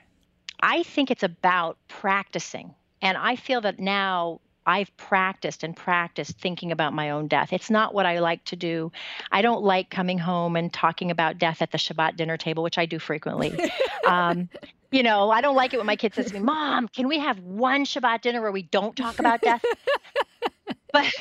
I 0.60 0.82
think 0.82 1.10
it's 1.10 1.22
about 1.22 1.78
practicing 1.88 2.74
And 3.04 3.18
I 3.18 3.36
feel 3.36 3.60
that 3.60 3.78
now 3.78 4.40
I've 4.66 4.94
practiced 4.96 5.62
and 5.62 5.76
practiced 5.76 6.38
thinking 6.38 6.72
about 6.72 6.92
my 6.92 7.10
own 7.10 7.28
death. 7.28 7.52
It's 7.52 7.70
not 7.70 7.94
what 7.94 8.06
I 8.06 8.20
like 8.20 8.44
to 8.46 8.56
do. 8.56 8.92
I 9.30 9.42
don't 9.42 9.62
like 9.62 9.90
coming 9.90 10.18
home 10.18 10.56
and 10.56 10.72
talking 10.72 11.10
about 11.10 11.38
death 11.38 11.60
at 11.62 11.70
the 11.70 11.78
Shabbat 11.78 12.16
dinner 12.16 12.36
table, 12.36 12.62
which 12.62 12.78
I 12.78 12.86
do 12.86 12.98
frequently. 12.98 13.58
um, 14.06 14.48
you 14.90 15.02
know, 15.02 15.30
I 15.30 15.40
don't 15.40 15.56
like 15.56 15.74
it 15.74 15.76
when 15.78 15.86
my 15.86 15.96
kid 15.96 16.14
says 16.14 16.26
to 16.26 16.34
me, 16.34 16.40
"Mom, 16.40 16.88
can 16.88 17.08
we 17.08 17.18
have 17.18 17.38
one 17.40 17.84
Shabbat 17.84 18.22
dinner 18.22 18.40
where 18.40 18.52
we 18.52 18.62
don't 18.62 18.96
talk 18.96 19.18
about 19.18 19.40
death?" 19.40 19.62
but 20.92 21.12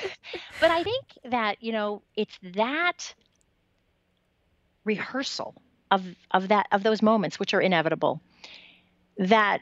but 0.62 0.72
I 0.72 0.84
think 0.84 1.06
that, 1.26 1.62
you 1.62 1.72
know, 1.72 2.04
it's 2.16 2.38
that 2.56 3.14
rehearsal 4.86 5.56
of 5.92 6.06
of 6.32 6.50
that 6.50 6.68
of 6.72 6.84
those 6.84 7.02
moments 7.02 7.40
which 7.40 7.54
are 7.54 7.62
inevitable 7.62 8.22
that 9.18 9.62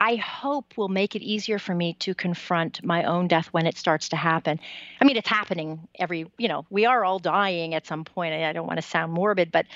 I 0.00 0.16
hope 0.16 0.76
will 0.76 0.88
make 0.88 1.14
it 1.14 1.22
easier 1.22 1.58
for 1.58 1.74
me 1.74 1.94
to 2.00 2.14
confront 2.14 2.84
my 2.84 3.04
own 3.04 3.28
death 3.28 3.48
when 3.48 3.66
it 3.66 3.76
starts 3.78 4.10
to 4.10 4.16
happen. 4.16 4.60
I 5.00 5.04
mean, 5.04 5.16
it's 5.16 5.28
happening 5.28 5.88
every, 5.98 6.26
you 6.36 6.48
know, 6.48 6.66
we 6.68 6.84
are 6.84 7.04
all 7.04 7.18
dying 7.18 7.74
at 7.74 7.86
some 7.86 8.04
point. 8.04 8.34
I 8.34 8.52
don't 8.52 8.66
want 8.66 8.78
to 8.78 8.82
sound 8.82 9.12
morbid, 9.12 9.52
but 9.52 9.66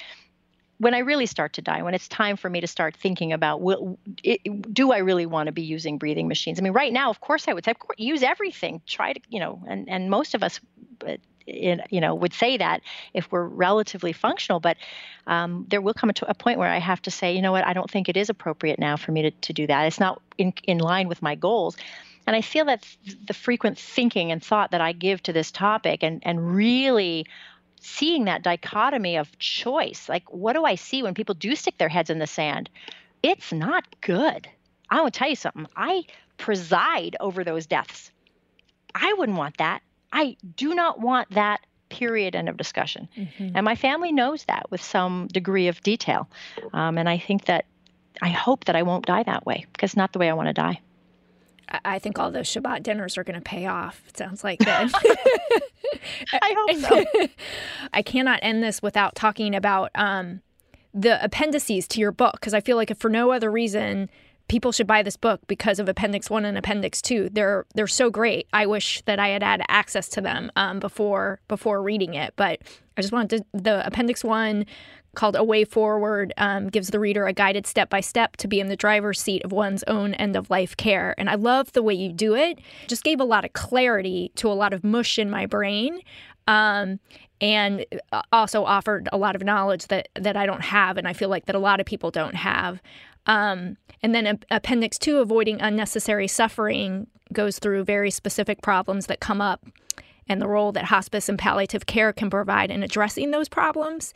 when 0.78 0.94
I 0.94 0.98
really 0.98 1.26
start 1.26 1.54
to 1.54 1.62
die, 1.62 1.82
when 1.82 1.94
it's 1.94 2.08
time 2.08 2.36
for 2.36 2.48
me 2.48 2.60
to 2.60 2.66
start 2.66 2.96
thinking 2.96 3.32
about, 3.32 3.60
will, 3.60 3.98
it, 4.22 4.72
do 4.72 4.92
I 4.92 4.98
really 4.98 5.26
want 5.26 5.46
to 5.46 5.52
be 5.52 5.62
using 5.62 5.98
breathing 5.98 6.28
machines? 6.28 6.58
I 6.58 6.62
mean, 6.62 6.72
right 6.72 6.92
now, 6.92 7.10
of 7.10 7.20
course, 7.20 7.48
I 7.48 7.52
would 7.52 7.64
say, 7.64 7.74
use 7.96 8.22
everything. 8.22 8.80
Try 8.86 9.12
to, 9.12 9.20
you 9.28 9.40
know, 9.40 9.62
and 9.66 9.88
and 9.88 10.08
most 10.08 10.34
of 10.34 10.42
us, 10.42 10.60
in, 11.48 11.82
you 11.90 12.00
know, 12.00 12.14
would 12.14 12.32
say 12.32 12.56
that 12.56 12.82
if 13.14 13.30
we're 13.32 13.46
relatively 13.46 14.12
functional. 14.12 14.60
But 14.60 14.76
um, 15.26 15.66
there 15.68 15.80
will 15.80 15.94
come 15.94 16.10
a 16.22 16.34
point 16.34 16.58
where 16.58 16.68
I 16.68 16.78
have 16.78 17.02
to 17.02 17.10
say, 17.10 17.34
you 17.34 17.42
know 17.42 17.52
what, 17.52 17.66
I 17.66 17.72
don't 17.72 17.90
think 17.90 18.08
it 18.08 18.16
is 18.16 18.30
appropriate 18.30 18.78
now 18.78 18.96
for 18.96 19.12
me 19.12 19.22
to, 19.22 19.30
to 19.30 19.52
do 19.52 19.66
that. 19.66 19.86
It's 19.86 20.00
not 20.00 20.20
in, 20.36 20.52
in 20.64 20.78
line 20.78 21.08
with 21.08 21.22
my 21.22 21.34
goals. 21.34 21.76
And 22.26 22.36
I 22.36 22.42
feel 22.42 22.66
that 22.66 22.86
the 23.26 23.32
frequent 23.32 23.78
thinking 23.78 24.30
and 24.30 24.42
thought 24.42 24.72
that 24.72 24.82
I 24.82 24.92
give 24.92 25.22
to 25.22 25.32
this 25.32 25.50
topic 25.50 26.02
and, 26.02 26.20
and 26.24 26.54
really 26.54 27.26
seeing 27.80 28.24
that 28.24 28.42
dichotomy 28.42 29.16
of 29.16 29.38
choice. 29.38 30.08
Like, 30.08 30.30
what 30.32 30.52
do 30.52 30.64
I 30.64 30.74
see 30.74 31.02
when 31.02 31.14
people 31.14 31.34
do 31.34 31.54
stick 31.54 31.78
their 31.78 31.88
heads 31.88 32.10
in 32.10 32.18
the 32.18 32.26
sand? 32.26 32.68
It's 33.22 33.52
not 33.52 33.84
good. 34.00 34.48
I 34.90 35.00
want 35.00 35.14
to 35.14 35.18
tell 35.18 35.28
you 35.30 35.36
something. 35.36 35.66
I 35.74 36.04
preside 36.36 37.16
over 37.20 37.44
those 37.44 37.66
deaths. 37.66 38.10
I 38.94 39.14
wouldn't 39.14 39.38
want 39.38 39.58
that. 39.58 39.82
I 40.12 40.36
do 40.56 40.74
not 40.74 41.00
want 41.00 41.30
that 41.30 41.60
period 41.88 42.34
end 42.34 42.48
of 42.48 42.56
discussion. 42.56 43.08
Mm-hmm. 43.16 43.50
And 43.54 43.64
my 43.64 43.74
family 43.74 44.12
knows 44.12 44.44
that 44.44 44.70
with 44.70 44.82
some 44.82 45.26
degree 45.28 45.68
of 45.68 45.80
detail. 45.82 46.28
Um, 46.72 46.98
and 46.98 47.08
I 47.08 47.18
think 47.18 47.46
that 47.46 47.64
I 48.20 48.28
hope 48.28 48.64
that 48.64 48.76
I 48.76 48.82
won't 48.82 49.06
die 49.06 49.22
that 49.22 49.46
way 49.46 49.66
because 49.72 49.90
it's 49.90 49.96
not 49.96 50.12
the 50.12 50.18
way 50.18 50.28
I 50.28 50.34
want 50.34 50.48
to 50.48 50.52
die. 50.52 50.80
I 51.84 51.98
think 51.98 52.18
all 52.18 52.30
those 52.30 52.46
Shabbat 52.46 52.82
dinners 52.82 53.18
are 53.18 53.24
going 53.24 53.38
to 53.38 53.42
pay 53.42 53.66
off. 53.66 54.02
It 54.08 54.16
sounds 54.16 54.42
like 54.42 54.58
that. 54.60 54.90
I 56.32 56.54
hope 56.68 57.06
so. 57.16 57.28
I 57.92 58.02
cannot 58.02 58.40
end 58.42 58.62
this 58.62 58.82
without 58.82 59.14
talking 59.14 59.54
about 59.54 59.90
um, 59.94 60.40
the 60.94 61.22
appendices 61.22 61.86
to 61.88 62.00
your 62.00 62.12
book 62.12 62.34
because 62.34 62.54
I 62.54 62.60
feel 62.60 62.76
like 62.76 62.90
if 62.90 62.98
for 62.98 63.10
no 63.10 63.32
other 63.32 63.50
reason, 63.50 64.08
people 64.48 64.72
should 64.72 64.86
buy 64.86 65.02
this 65.02 65.16
book 65.16 65.40
because 65.46 65.78
of 65.78 65.88
Appendix 65.88 66.28
One 66.30 66.44
and 66.44 66.58
Appendix 66.58 67.00
Two. 67.00 67.28
They're 67.30 67.66
they're 67.74 67.86
so 67.86 68.10
great. 68.10 68.48
I 68.52 68.66
wish 68.66 69.02
that 69.02 69.18
I 69.18 69.28
had 69.28 69.42
had 69.42 69.62
access 69.68 70.08
to 70.10 70.20
them 70.20 70.50
um, 70.56 70.80
before 70.80 71.40
before 71.48 71.82
reading 71.82 72.14
it, 72.14 72.34
but 72.36 72.60
I 72.96 73.00
just 73.02 73.12
wanted 73.12 73.38
to, 73.38 73.60
the 73.62 73.86
Appendix 73.86 74.24
One 74.24 74.66
called 75.14 75.36
A 75.36 75.44
Way 75.44 75.64
Forward 75.64 76.32
um, 76.36 76.68
gives 76.68 76.88
the 76.88 77.00
reader 77.00 77.26
a 77.26 77.32
guided 77.32 77.66
step 77.66 77.90
by 77.90 78.00
step 78.00 78.36
to 78.36 78.48
be 78.48 78.60
in 78.60 78.68
the 78.68 78.76
driver's 78.76 79.20
seat 79.20 79.44
of 79.44 79.52
one's 79.52 79.82
own 79.84 80.14
end 80.14 80.36
of 80.36 80.50
life 80.50 80.76
care. 80.76 81.14
And 81.18 81.28
I 81.30 81.34
love 81.34 81.72
the 81.72 81.82
way 81.82 81.94
you 81.94 82.12
do 82.12 82.34
it. 82.34 82.60
Just 82.86 83.04
gave 83.04 83.20
a 83.20 83.24
lot 83.24 83.44
of 83.44 83.52
clarity 83.52 84.32
to 84.36 84.48
a 84.48 84.54
lot 84.54 84.72
of 84.72 84.84
mush 84.84 85.18
in 85.18 85.30
my 85.30 85.46
brain. 85.46 86.00
Um, 86.46 87.00
and 87.40 87.84
uh, 88.12 88.22
also 88.32 88.64
offered 88.64 89.08
a 89.12 89.18
lot 89.18 89.36
of 89.36 89.42
knowledge 89.42 89.86
that 89.88 90.08
that 90.14 90.36
I 90.36 90.46
don't 90.46 90.62
have, 90.62 90.96
and 90.96 91.06
I 91.06 91.12
feel 91.12 91.28
like 91.28 91.46
that 91.46 91.54
a 91.54 91.60
lot 91.60 91.78
of 91.78 91.86
people 91.86 92.10
don't 92.10 92.34
have. 92.34 92.80
Um, 93.28 93.76
and 94.02 94.14
then 94.14 94.40
Appendix 94.50 94.98
2, 94.98 95.18
Avoiding 95.18 95.60
Unnecessary 95.60 96.26
Suffering, 96.26 97.06
goes 97.32 97.58
through 97.58 97.84
very 97.84 98.10
specific 98.10 98.62
problems 98.62 99.06
that 99.06 99.20
come 99.20 99.40
up 99.40 99.64
and 100.28 100.42
the 100.42 100.48
role 100.48 100.72
that 100.72 100.84
hospice 100.84 101.28
and 101.28 101.38
palliative 101.38 101.86
care 101.86 102.12
can 102.12 102.30
provide 102.30 102.70
in 102.70 102.82
addressing 102.82 103.30
those 103.30 103.48
problems. 103.48 104.12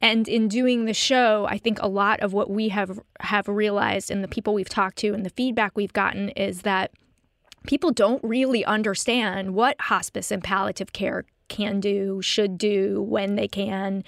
And 0.00 0.28
in 0.28 0.48
doing 0.48 0.84
the 0.84 0.94
show, 0.94 1.46
I 1.48 1.58
think 1.58 1.80
a 1.80 1.88
lot 1.88 2.20
of 2.20 2.32
what 2.32 2.50
we 2.50 2.68
have 2.68 3.00
have 3.20 3.48
realized 3.48 4.10
and 4.10 4.22
the 4.22 4.28
people 4.28 4.52
we've 4.52 4.68
talked 4.68 4.98
to 4.98 5.14
and 5.14 5.24
the 5.24 5.30
feedback 5.30 5.72
we've 5.74 5.92
gotten 5.92 6.30
is 6.30 6.62
that 6.62 6.92
people 7.66 7.90
don't 7.90 8.22
really 8.22 8.64
understand 8.64 9.54
what 9.54 9.80
hospice 9.80 10.30
and 10.30 10.44
palliative 10.44 10.92
care 10.92 11.24
can 11.48 11.80
do, 11.80 12.20
should 12.22 12.58
do, 12.58 13.02
when 13.02 13.36
they 13.36 13.48
can. 13.48 14.04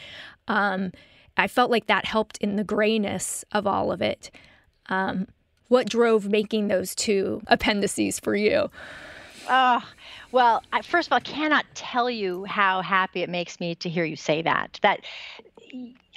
Um, 0.49 0.93
I 1.39 1.47
felt 1.49 1.71
like 1.71 1.87
that 1.87 2.05
helped 2.05 2.39
in 2.39 2.57
the 2.57 2.65
grayness 2.65 3.45
of 3.53 3.67
all 3.67 3.93
of 3.93 4.03
it. 4.03 4.31
Um, 4.87 5.29
what 5.69 5.89
drove 5.89 6.29
making 6.29 6.69
those 6.69 6.95
two 6.95 7.43
appendices 7.47 8.19
for 8.19 8.35
you? 8.35 8.71
Oh, 9.49 9.83
well, 10.33 10.63
I, 10.73 10.83
first 10.83 11.09
of 11.09 11.13
all, 11.13 11.19
I 11.19 11.21
cannot 11.21 11.65
tell 11.75 12.11
you 12.11 12.45
how 12.45 12.83
happy 12.83 13.23
it 13.23 13.31
makes 13.31 13.61
me 13.61 13.77
to 13.77 13.89
hear 13.89 14.05
you 14.05 14.17
say 14.17 14.43
that. 14.43 14.79
That 14.83 15.01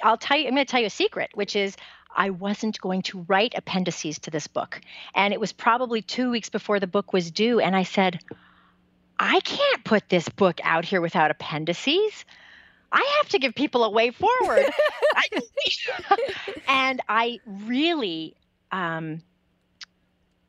I'll 0.02 0.18
tell 0.18 0.36
you, 0.38 0.48
I'm 0.48 0.54
going 0.54 0.66
to 0.66 0.70
tell 0.70 0.80
you 0.80 0.86
a 0.86 0.90
secret, 0.90 1.30
which 1.34 1.56
is 1.56 1.76
I 2.14 2.30
wasn't 2.30 2.80
going 2.80 3.02
to 3.02 3.24
write 3.28 3.54
appendices 3.56 4.18
to 4.20 4.30
this 4.30 4.46
book. 4.46 4.80
And 5.14 5.32
it 5.32 5.40
was 5.40 5.52
probably 5.52 6.02
two 6.02 6.30
weeks 6.30 6.50
before 6.50 6.80
the 6.80 6.86
book 6.86 7.12
was 7.12 7.30
due. 7.30 7.60
And 7.60 7.74
I 7.76 7.84
said, 7.84 8.20
I 9.18 9.40
can't 9.40 9.84
put 9.84 10.08
this 10.08 10.28
book 10.28 10.60
out 10.64 10.84
here 10.84 11.00
without 11.00 11.30
appendices. 11.30 12.24
I 12.92 13.16
have 13.18 13.30
to 13.30 13.38
give 13.38 13.54
people 13.54 13.84
a 13.84 13.90
way 13.90 14.10
forward. 14.10 14.66
and 16.68 17.00
I 17.08 17.40
really 17.46 18.36
um, 18.70 19.22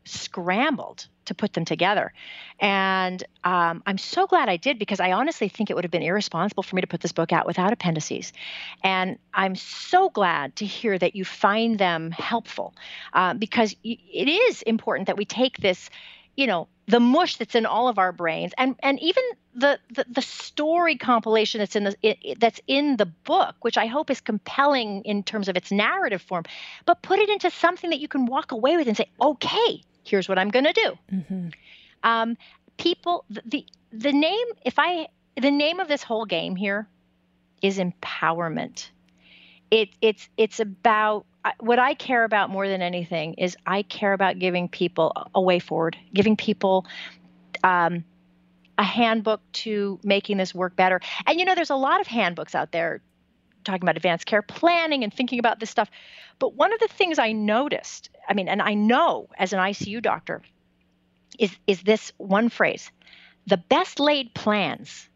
scrambled 0.06 1.08
to 1.26 1.34
put 1.34 1.54
them 1.54 1.64
together. 1.64 2.12
And 2.60 3.24
um, 3.44 3.82
I'm 3.86 3.98
so 3.98 4.28
glad 4.28 4.50
I 4.50 4.58
did 4.58 4.78
because 4.78 5.00
I 5.00 5.14
honestly 5.14 5.48
think 5.48 5.70
it 5.70 5.76
would 5.76 5.86
have 5.86 5.92
been 5.92 6.04
irresponsible 6.04 6.64
for 6.64 6.76
me 6.76 6.82
to 6.82 6.88
put 6.88 7.02
this 7.02 7.14
book 7.14 7.32
out 7.32 7.46
without 7.46 7.72
appendices. 7.72 8.34
And 8.84 9.18
I'm 9.34 9.56
so 9.56 10.10
glad 10.10 10.58
to 10.58 10.66
hear 10.66 10.98
that 10.98 11.16
you 11.16 11.24
find 11.24 11.80
them 11.80 12.12
helpful 12.12 12.76
uh, 13.14 13.34
because 13.36 13.76
it 13.84 14.28
is 14.28 14.62
important 14.64 15.08
that 15.08 15.18
we 15.18 15.26
take 15.26 15.58
this 15.58 15.90
you 16.36 16.48
know 16.48 16.68
the 16.88 17.00
mush 17.00 17.38
that's 17.38 17.56
in 17.56 17.66
all 17.66 17.88
of 17.88 17.98
our 17.98 18.12
brains 18.12 18.52
and 18.58 18.76
and 18.82 19.00
even 19.02 19.24
the 19.56 19.80
the, 19.90 20.06
the 20.10 20.22
story 20.22 20.98
compilation 20.98 21.60
that's 21.60 21.76
in 21.76 21.84
the 21.86 21.96
it, 22.02 22.40
that's 22.40 22.60
in 22.68 22.98
the 22.98 23.06
book 23.06 23.56
which 23.62 23.78
i 23.78 23.86
hope 23.86 24.10
is 24.10 24.20
compelling 24.22 25.02
in 25.04 25.24
terms 25.24 25.48
of 25.48 25.56
its 25.56 25.72
narrative 25.72 26.22
form 26.22 26.44
but 26.86 27.02
put 27.02 27.20
it 27.20 27.30
into 27.30 27.50
something 27.50 27.90
that 27.90 28.00
you 28.00 28.08
can 28.08 28.26
walk 28.26 28.52
away 28.52 28.76
with 28.78 28.88
and 28.88 28.98
say 28.98 29.10
okay 29.22 29.82
here's 30.04 30.28
what 30.28 30.38
i'm 30.38 30.50
going 30.50 30.66
to 30.66 30.74
do 30.74 30.98
mm-hmm. 31.12 31.48
um, 32.04 32.38
people 32.78 33.26
the, 33.30 33.42
the 33.46 33.66
the 33.92 34.12
name 34.12 34.48
if 34.66 34.78
i 34.78 35.08
the 35.40 35.52
name 35.52 35.80
of 35.80 35.88
this 35.88 36.04
whole 36.04 36.26
game 36.26 36.56
here 36.56 36.88
is 37.62 37.80
empowerment 37.80 38.90
it 39.72 39.90
it's 40.02 40.30
it's 40.38 40.60
about 40.60 41.26
what 41.60 41.80
I 41.80 41.94
care 41.94 42.24
about 42.24 42.50
more 42.50 42.68
than 42.68 42.82
anything 42.82 43.34
is 43.36 43.58
I 43.66 43.84
care 43.84 44.14
about 44.14 44.40
giving 44.40 44.70
people 44.70 45.14
a 45.36 45.42
way 45.42 45.60
forward, 45.60 45.98
giving 46.14 46.38
people 46.38 46.86
um, 47.64 48.04
a 48.78 48.84
handbook 48.84 49.42
to 49.54 50.00
making 50.04 50.38
this 50.38 50.56
work 50.56 50.76
better. 50.76 51.02
And 51.26 51.40
you 51.40 51.46
know, 51.46 51.56
there's 51.56 51.70
a 51.70 51.76
lot 51.76 52.02
of 52.02 52.08
handbooks 52.08 52.56
out 52.56 52.72
there 52.72 53.02
talking 53.64 53.84
about 53.84 53.98
advanced 53.98 54.26
care 54.26 54.42
planning 54.42 55.04
and 55.04 55.14
thinking 55.14 55.40
about 55.40 55.60
this 55.60 55.70
stuff. 55.70 55.90
But 56.40 56.56
one 56.56 56.74
of 56.74 56.80
the 56.80 56.88
things 56.88 57.20
I 57.20 57.32
noticed, 57.32 58.10
I 58.28 58.34
mean, 58.34 58.48
and 58.48 58.62
I 58.62 58.74
know 58.74 59.30
as 59.38 59.54
an 59.54 59.60
ICU 59.60 60.02
doctor, 60.02 60.42
is 61.40 61.56
is 61.68 61.82
this 61.84 62.12
one 62.18 62.50
phrase: 62.50 62.92
the 63.48 63.58
best 63.58 64.00
laid 64.00 64.34
plans 64.34 65.10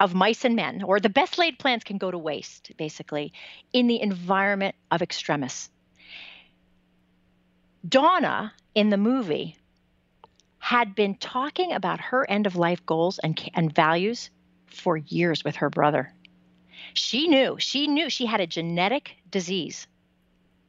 of 0.00 0.14
mice 0.14 0.44
and 0.44 0.56
men, 0.56 0.82
or 0.82 1.00
the 1.00 1.08
best 1.08 1.38
laid 1.38 1.58
plans 1.58 1.84
can 1.84 1.98
go 1.98 2.10
to 2.10 2.18
waste, 2.18 2.72
basically, 2.76 3.32
in 3.72 3.86
the 3.86 4.00
environment 4.00 4.74
of 4.90 5.02
extremis. 5.02 5.70
Donna 7.88 8.52
in 8.74 8.90
the 8.90 8.96
movie 8.96 9.56
had 10.58 10.94
been 10.94 11.14
talking 11.14 11.72
about 11.72 12.00
her 12.00 12.28
end 12.28 12.46
of 12.46 12.56
life 12.56 12.84
goals 12.84 13.18
and, 13.18 13.40
and 13.54 13.74
values 13.74 14.30
for 14.66 14.96
years 14.96 15.44
with 15.44 15.56
her 15.56 15.70
brother. 15.70 16.12
She 16.94 17.28
knew, 17.28 17.56
she 17.58 17.86
knew 17.86 18.10
she 18.10 18.26
had 18.26 18.40
a 18.40 18.46
genetic 18.46 19.16
disease, 19.30 19.86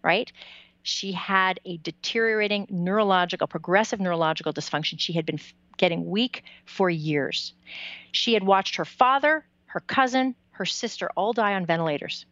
right? 0.03 0.31
She 0.83 1.11
had 1.11 1.59
a 1.65 1.77
deteriorating 1.77 2.67
neurological, 2.69 3.47
progressive 3.47 3.99
neurological 3.99 4.53
dysfunction. 4.53 4.99
She 4.99 5.13
had 5.13 5.25
been 5.25 5.39
getting 5.79 6.07
weak 6.07 6.43
for 6.65 6.87
years. 6.89 7.53
She 8.11 8.35
had 8.35 8.43
watched 8.43 8.75
her 8.75 8.85
father, 8.85 9.43
her 9.65 9.79
cousin, 9.79 10.35
her 10.51 10.65
sister 10.65 11.09
all 11.15 11.33
die 11.33 11.55
on 11.55 11.65
ventilators. 11.65 12.27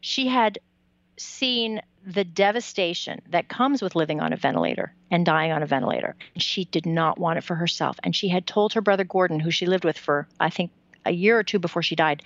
She 0.00 0.28
had 0.28 0.58
seen 1.18 1.82
the 2.06 2.24
devastation 2.24 3.20
that 3.30 3.48
comes 3.48 3.82
with 3.82 3.96
living 3.96 4.20
on 4.20 4.32
a 4.32 4.36
ventilator 4.36 4.94
and 5.10 5.26
dying 5.26 5.50
on 5.50 5.62
a 5.62 5.66
ventilator. 5.66 6.14
She 6.36 6.64
did 6.64 6.86
not 6.86 7.18
want 7.18 7.38
it 7.38 7.44
for 7.44 7.56
herself. 7.56 7.98
And 8.04 8.14
she 8.14 8.28
had 8.28 8.46
told 8.46 8.72
her 8.72 8.80
brother 8.80 9.04
Gordon, 9.04 9.40
who 9.40 9.50
she 9.50 9.66
lived 9.66 9.84
with 9.84 9.98
for, 9.98 10.28
I 10.38 10.50
think, 10.50 10.70
a 11.04 11.10
year 11.10 11.36
or 11.36 11.42
two 11.42 11.58
before 11.58 11.82
she 11.82 11.96
died, 11.96 12.22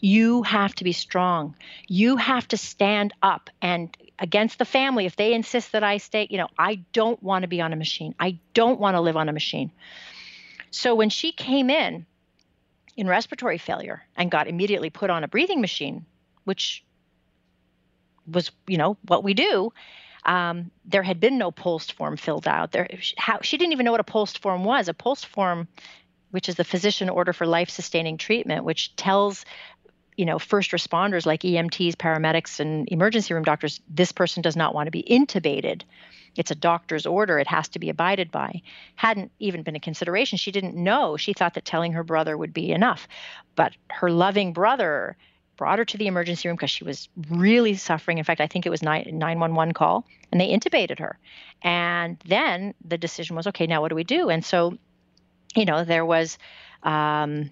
you 0.00 0.42
have 0.42 0.74
to 0.76 0.84
be 0.84 0.92
strong. 0.92 1.54
You 1.86 2.16
have 2.16 2.48
to 2.48 2.56
stand 2.56 3.12
up 3.22 3.50
and 3.60 3.94
against 4.20 4.58
the 4.58 4.64
family 4.64 5.06
if 5.06 5.16
they 5.16 5.32
insist 5.32 5.72
that 5.72 5.82
I 5.82 5.96
stay, 5.96 6.28
you 6.30 6.38
know, 6.38 6.48
I 6.58 6.76
don't 6.92 7.20
want 7.22 7.42
to 7.42 7.48
be 7.48 7.60
on 7.60 7.72
a 7.72 7.76
machine. 7.76 8.14
I 8.20 8.38
don't 8.54 8.78
want 8.78 8.94
to 8.94 9.00
live 9.00 9.16
on 9.16 9.28
a 9.28 9.32
machine. 9.32 9.72
So 10.70 10.94
when 10.94 11.10
she 11.10 11.32
came 11.32 11.70
in 11.70 12.06
in 12.96 13.08
respiratory 13.08 13.58
failure 13.58 14.02
and 14.16 14.30
got 14.30 14.46
immediately 14.46 14.90
put 14.90 15.10
on 15.10 15.24
a 15.24 15.28
breathing 15.28 15.60
machine, 15.60 16.04
which 16.44 16.84
was 18.26 18.50
you 18.66 18.76
know 18.76 18.96
what 19.06 19.24
we 19.24 19.34
do 19.34 19.72
um, 20.26 20.70
there 20.84 21.02
had 21.02 21.18
been 21.18 21.38
no 21.38 21.50
POLST 21.50 21.92
form 21.92 22.16
filled 22.16 22.46
out 22.46 22.72
there 22.72 22.88
how 23.16 23.38
she 23.42 23.56
didn't 23.56 23.72
even 23.72 23.84
know 23.84 23.92
what 23.92 24.00
a 24.00 24.04
POLST 24.04 24.38
form 24.38 24.64
was 24.64 24.88
a 24.88 24.94
POLST 24.94 25.26
form 25.26 25.68
which 26.30 26.48
is 26.48 26.54
the 26.54 26.64
physician 26.64 27.08
order 27.08 27.32
for 27.32 27.46
life 27.46 27.70
sustaining 27.70 28.18
treatment 28.18 28.64
which 28.64 28.94
tells 28.96 29.44
you 30.20 30.26
know 30.26 30.38
first 30.38 30.72
responders 30.72 31.24
like 31.24 31.40
EMTs 31.40 31.96
paramedics 31.96 32.60
and 32.60 32.86
emergency 32.90 33.32
room 33.32 33.42
doctors 33.42 33.80
this 33.88 34.12
person 34.12 34.42
does 34.42 34.54
not 34.54 34.74
want 34.74 34.86
to 34.86 34.90
be 34.90 35.02
intubated 35.02 35.80
it's 36.36 36.50
a 36.50 36.54
doctor's 36.54 37.06
order 37.06 37.38
it 37.38 37.46
has 37.46 37.68
to 37.68 37.78
be 37.78 37.88
abided 37.88 38.30
by 38.30 38.60
hadn't 38.96 39.32
even 39.38 39.62
been 39.62 39.76
a 39.76 39.80
consideration 39.80 40.36
she 40.36 40.52
didn't 40.52 40.76
know 40.76 41.16
she 41.16 41.32
thought 41.32 41.54
that 41.54 41.64
telling 41.64 41.92
her 41.94 42.04
brother 42.04 42.36
would 42.36 42.52
be 42.52 42.70
enough 42.70 43.08
but 43.56 43.72
her 43.88 44.10
loving 44.10 44.52
brother 44.52 45.16
brought 45.56 45.78
her 45.78 45.84
to 45.86 45.96
the 45.96 46.06
emergency 46.06 46.48
room 46.48 46.56
because 46.56 46.70
she 46.70 46.84
was 46.84 47.10
really 47.28 47.74
suffering. 47.74 48.16
In 48.16 48.24
fact, 48.24 48.40
I 48.40 48.46
think 48.46 48.64
it 48.64 48.70
was 48.70 48.82
911 48.82 49.74
call, 49.74 50.06
and 50.32 50.40
they 50.40 50.48
intubated 50.56 50.98
her. 51.00 51.18
And 51.60 52.16
then 52.24 52.72
the 52.82 52.96
decision 52.96 53.36
was, 53.36 53.46
okay, 53.46 53.66
now 53.66 53.82
what 53.82 53.88
do 53.88 53.94
we 53.94 54.02
do? 54.02 54.30
And 54.30 54.42
so, 54.42 54.78
you 55.54 55.66
know, 55.66 55.84
there 55.84 56.06
was 56.06 56.38
um, 56.82 57.50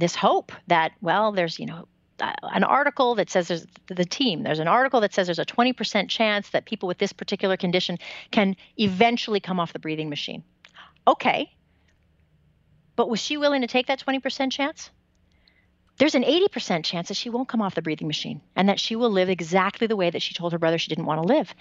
this 0.00 0.14
hope 0.14 0.52
that, 0.66 0.92
well, 1.00 1.32
there's, 1.32 1.58
you 1.58 1.66
know, 1.66 1.86
an 2.42 2.64
article 2.64 3.14
that 3.14 3.30
says 3.30 3.48
there's 3.48 3.66
the 3.86 4.04
team 4.04 4.42
there's 4.42 4.58
an 4.58 4.68
article 4.68 5.00
that 5.00 5.14
says 5.14 5.26
there's 5.26 5.38
a 5.38 5.44
20% 5.46 6.10
chance 6.10 6.50
that 6.50 6.66
people 6.66 6.86
with 6.86 6.98
this 6.98 7.14
particular 7.14 7.56
condition 7.56 7.96
can 8.30 8.56
eventually 8.76 9.40
come 9.40 9.58
off 9.58 9.72
the 9.72 9.78
breathing 9.78 10.10
machine 10.10 10.42
okay 11.06 11.50
but 12.94 13.08
was 13.08 13.20
she 13.20 13.38
willing 13.38 13.62
to 13.62 13.66
take 13.66 13.86
that 13.86 14.04
20% 14.06 14.52
chance 14.52 14.90
there's 16.00 16.14
an 16.14 16.22
80% 16.22 16.82
chance 16.82 17.08
that 17.08 17.16
she 17.18 17.28
won't 17.28 17.46
come 17.46 17.60
off 17.60 17.74
the 17.74 17.82
breathing 17.82 18.06
machine 18.06 18.40
and 18.56 18.70
that 18.70 18.80
she 18.80 18.96
will 18.96 19.10
live 19.10 19.28
exactly 19.28 19.86
the 19.86 19.96
way 19.96 20.08
that 20.08 20.22
she 20.22 20.32
told 20.32 20.52
her 20.52 20.58
brother 20.58 20.78
she 20.78 20.88
didn't 20.88 21.04
want 21.04 21.20
to 21.20 21.28
live. 21.28 21.54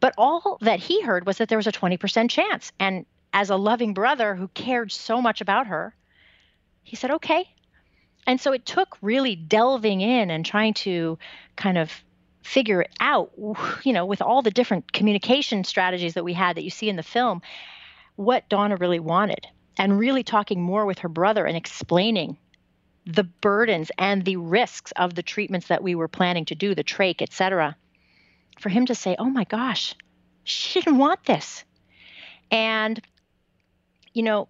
But 0.00 0.14
all 0.18 0.58
that 0.62 0.80
he 0.80 1.00
heard 1.00 1.24
was 1.24 1.38
that 1.38 1.48
there 1.48 1.58
was 1.58 1.68
a 1.68 1.72
20% 1.72 2.28
chance. 2.28 2.72
And 2.80 3.06
as 3.32 3.50
a 3.50 3.56
loving 3.56 3.94
brother 3.94 4.34
who 4.34 4.48
cared 4.48 4.90
so 4.90 5.22
much 5.22 5.40
about 5.40 5.68
her, 5.68 5.94
he 6.82 6.96
said, 6.96 7.12
okay. 7.12 7.48
And 8.26 8.40
so 8.40 8.52
it 8.52 8.64
took 8.64 8.96
really 9.02 9.36
delving 9.36 10.00
in 10.00 10.30
and 10.30 10.44
trying 10.44 10.74
to 10.74 11.18
kind 11.56 11.78
of 11.78 11.92
figure 12.42 12.82
it 12.82 12.90
out, 13.00 13.32
you 13.84 13.92
know, 13.92 14.06
with 14.06 14.22
all 14.22 14.42
the 14.42 14.50
different 14.50 14.92
communication 14.92 15.64
strategies 15.64 16.14
that 16.14 16.24
we 16.24 16.32
had 16.32 16.56
that 16.56 16.64
you 16.64 16.70
see 16.70 16.88
in 16.88 16.96
the 16.96 17.02
film, 17.02 17.42
what 18.16 18.48
Donna 18.48 18.76
really 18.76 19.00
wanted. 19.00 19.46
And 19.76 19.98
really 19.98 20.22
talking 20.22 20.62
more 20.62 20.86
with 20.86 21.00
her 21.00 21.08
brother 21.08 21.44
and 21.46 21.56
explaining 21.56 22.38
the 23.06 23.24
burdens 23.24 23.90
and 23.98 24.24
the 24.24 24.36
risks 24.36 24.92
of 24.92 25.14
the 25.14 25.22
treatments 25.22 25.66
that 25.66 25.82
we 25.82 25.96
were 25.96 26.06
planning 26.06 26.44
to 26.44 26.54
do, 26.54 26.74
the 26.74 26.84
trach, 26.84 27.20
et 27.20 27.32
cetera, 27.32 27.76
for 28.60 28.68
him 28.68 28.86
to 28.86 28.94
say, 28.94 29.16
oh 29.18 29.28
my 29.28 29.42
gosh, 29.44 29.94
she 30.44 30.80
didn't 30.80 30.98
want 30.98 31.24
this. 31.24 31.64
And, 32.50 33.00
you 34.12 34.22
know, 34.22 34.48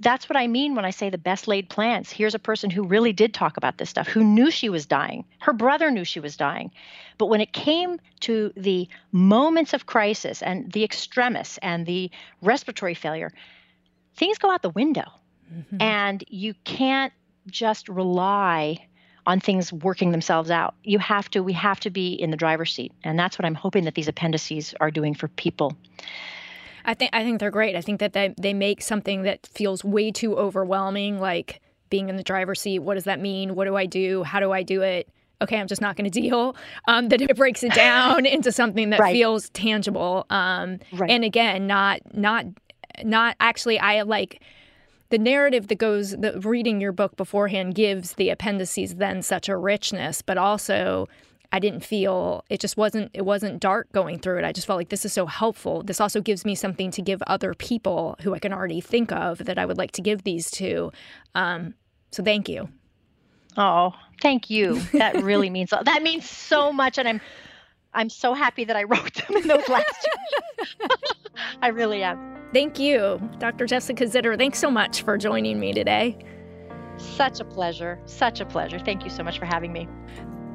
that's 0.00 0.28
what 0.28 0.36
I 0.36 0.46
mean 0.46 0.74
when 0.74 0.84
I 0.84 0.90
say 0.90 1.10
the 1.10 1.18
best 1.18 1.48
laid 1.48 1.68
plans. 1.68 2.10
Here's 2.10 2.34
a 2.34 2.38
person 2.38 2.70
who 2.70 2.82
really 2.82 3.12
did 3.12 3.34
talk 3.34 3.56
about 3.56 3.78
this 3.78 3.90
stuff, 3.90 4.06
who 4.06 4.22
knew 4.22 4.50
she 4.50 4.68
was 4.68 4.86
dying. 4.86 5.24
Her 5.40 5.52
brother 5.52 5.90
knew 5.90 6.04
she 6.04 6.20
was 6.20 6.36
dying. 6.36 6.70
But 7.18 7.26
when 7.26 7.40
it 7.40 7.52
came 7.52 8.00
to 8.20 8.52
the 8.56 8.88
moments 9.12 9.72
of 9.74 9.86
crisis 9.86 10.42
and 10.42 10.70
the 10.72 10.84
extremis 10.84 11.58
and 11.62 11.86
the 11.86 12.10
respiratory 12.42 12.94
failure, 12.94 13.32
things 14.16 14.38
go 14.38 14.50
out 14.50 14.62
the 14.62 14.70
window. 14.70 15.10
Mm-hmm. 15.52 15.80
And 15.80 16.24
you 16.28 16.54
can't 16.64 17.12
just 17.46 17.88
rely 17.88 18.86
on 19.26 19.40
things 19.40 19.72
working 19.72 20.10
themselves 20.10 20.50
out. 20.50 20.74
You 20.84 20.98
have 20.98 21.30
to, 21.30 21.42
we 21.42 21.52
have 21.52 21.80
to 21.80 21.90
be 21.90 22.14
in 22.14 22.30
the 22.30 22.36
driver's 22.36 22.72
seat. 22.72 22.92
And 23.04 23.18
that's 23.18 23.38
what 23.38 23.44
I'm 23.44 23.54
hoping 23.54 23.84
that 23.84 23.94
these 23.94 24.08
appendices 24.08 24.74
are 24.80 24.90
doing 24.90 25.14
for 25.14 25.28
people. 25.28 25.76
I 26.88 26.94
think 26.94 27.10
I 27.12 27.22
think 27.22 27.38
they're 27.38 27.50
great. 27.50 27.76
I 27.76 27.82
think 27.82 28.00
that 28.00 28.14
they, 28.14 28.34
they 28.40 28.54
make 28.54 28.80
something 28.80 29.22
that 29.22 29.46
feels 29.46 29.84
way 29.84 30.10
too 30.10 30.34
overwhelming, 30.38 31.20
like 31.20 31.60
being 31.90 32.08
in 32.08 32.16
the 32.16 32.22
driver's 32.22 32.62
seat. 32.62 32.78
What 32.78 32.94
does 32.94 33.04
that 33.04 33.20
mean? 33.20 33.54
What 33.54 33.66
do 33.66 33.76
I 33.76 33.84
do? 33.84 34.22
How 34.22 34.40
do 34.40 34.52
I 34.52 34.62
do 34.62 34.80
it? 34.80 35.06
Okay, 35.42 35.58
I'm 35.58 35.66
just 35.66 35.82
not 35.82 35.96
going 35.96 36.10
to 36.10 36.20
deal. 36.20 36.56
Um, 36.86 37.10
that 37.10 37.20
it 37.20 37.36
breaks 37.36 37.62
it 37.62 37.74
down 37.74 38.24
into 38.26 38.50
something 38.50 38.88
that 38.88 39.00
right. 39.00 39.12
feels 39.12 39.50
tangible. 39.50 40.24
Um, 40.30 40.78
right. 40.94 41.10
And 41.10 41.24
again, 41.24 41.66
not 41.66 42.00
not 42.14 42.46
not 43.04 43.36
actually. 43.38 43.78
I 43.78 44.00
like 44.00 44.42
the 45.10 45.18
narrative 45.18 45.68
that 45.68 45.76
goes 45.76 46.12
the 46.12 46.40
reading 46.40 46.80
your 46.80 46.92
book 46.92 47.18
beforehand 47.18 47.74
gives 47.74 48.14
the 48.14 48.30
appendices 48.30 48.94
then 48.94 49.22
such 49.22 49.48
a 49.48 49.56
richness 49.56 50.20
but 50.20 50.36
also 50.36 51.08
I 51.50 51.60
didn't 51.60 51.80
feel 51.84 52.44
it 52.50 52.60
just 52.60 52.76
wasn't 52.76 53.10
it 53.14 53.24
wasn't 53.24 53.60
dark 53.60 53.90
going 53.92 54.18
through 54.18 54.38
it. 54.38 54.44
I 54.44 54.52
just 54.52 54.66
felt 54.66 54.78
like 54.78 54.90
this 54.90 55.04
is 55.04 55.12
so 55.12 55.26
helpful. 55.26 55.82
This 55.82 56.00
also 56.00 56.20
gives 56.20 56.44
me 56.44 56.54
something 56.54 56.90
to 56.90 57.02
give 57.02 57.22
other 57.26 57.54
people 57.54 58.16
who 58.20 58.34
I 58.34 58.38
can 58.38 58.52
already 58.52 58.80
think 58.80 59.12
of 59.12 59.38
that 59.44 59.58
I 59.58 59.64
would 59.64 59.78
like 59.78 59.92
to 59.92 60.02
give 60.02 60.24
these 60.24 60.50
to. 60.52 60.92
Um, 61.34 61.74
so 62.10 62.22
thank 62.22 62.48
you. 62.48 62.68
Oh, 63.56 63.92
thank 64.20 64.50
you. 64.50 64.80
That 64.92 65.22
really 65.22 65.50
means 65.50 65.70
that 65.70 66.02
means 66.02 66.28
so 66.28 66.72
much, 66.72 66.98
and 66.98 67.08
I'm 67.08 67.20
I'm 67.94 68.10
so 68.10 68.34
happy 68.34 68.64
that 68.64 68.76
I 68.76 68.84
wrote 68.84 69.14
them 69.14 69.36
in 69.36 69.48
those 69.48 69.68
last 69.68 69.94
two. 70.04 70.86
I 71.62 71.68
really 71.68 72.02
am. 72.02 72.36
Thank 72.52 72.78
you, 72.78 73.20
Dr. 73.38 73.66
Jessica 73.66 74.04
Zitter. 74.04 74.36
Thanks 74.36 74.58
so 74.58 74.70
much 74.70 75.02
for 75.02 75.18
joining 75.18 75.60
me 75.60 75.72
today. 75.72 76.18
Such 76.96 77.40
a 77.40 77.44
pleasure. 77.44 77.98
Such 78.06 78.40
a 78.40 78.46
pleasure. 78.46 78.78
Thank 78.78 79.04
you 79.04 79.10
so 79.10 79.22
much 79.22 79.38
for 79.38 79.44
having 79.44 79.72
me. 79.72 79.88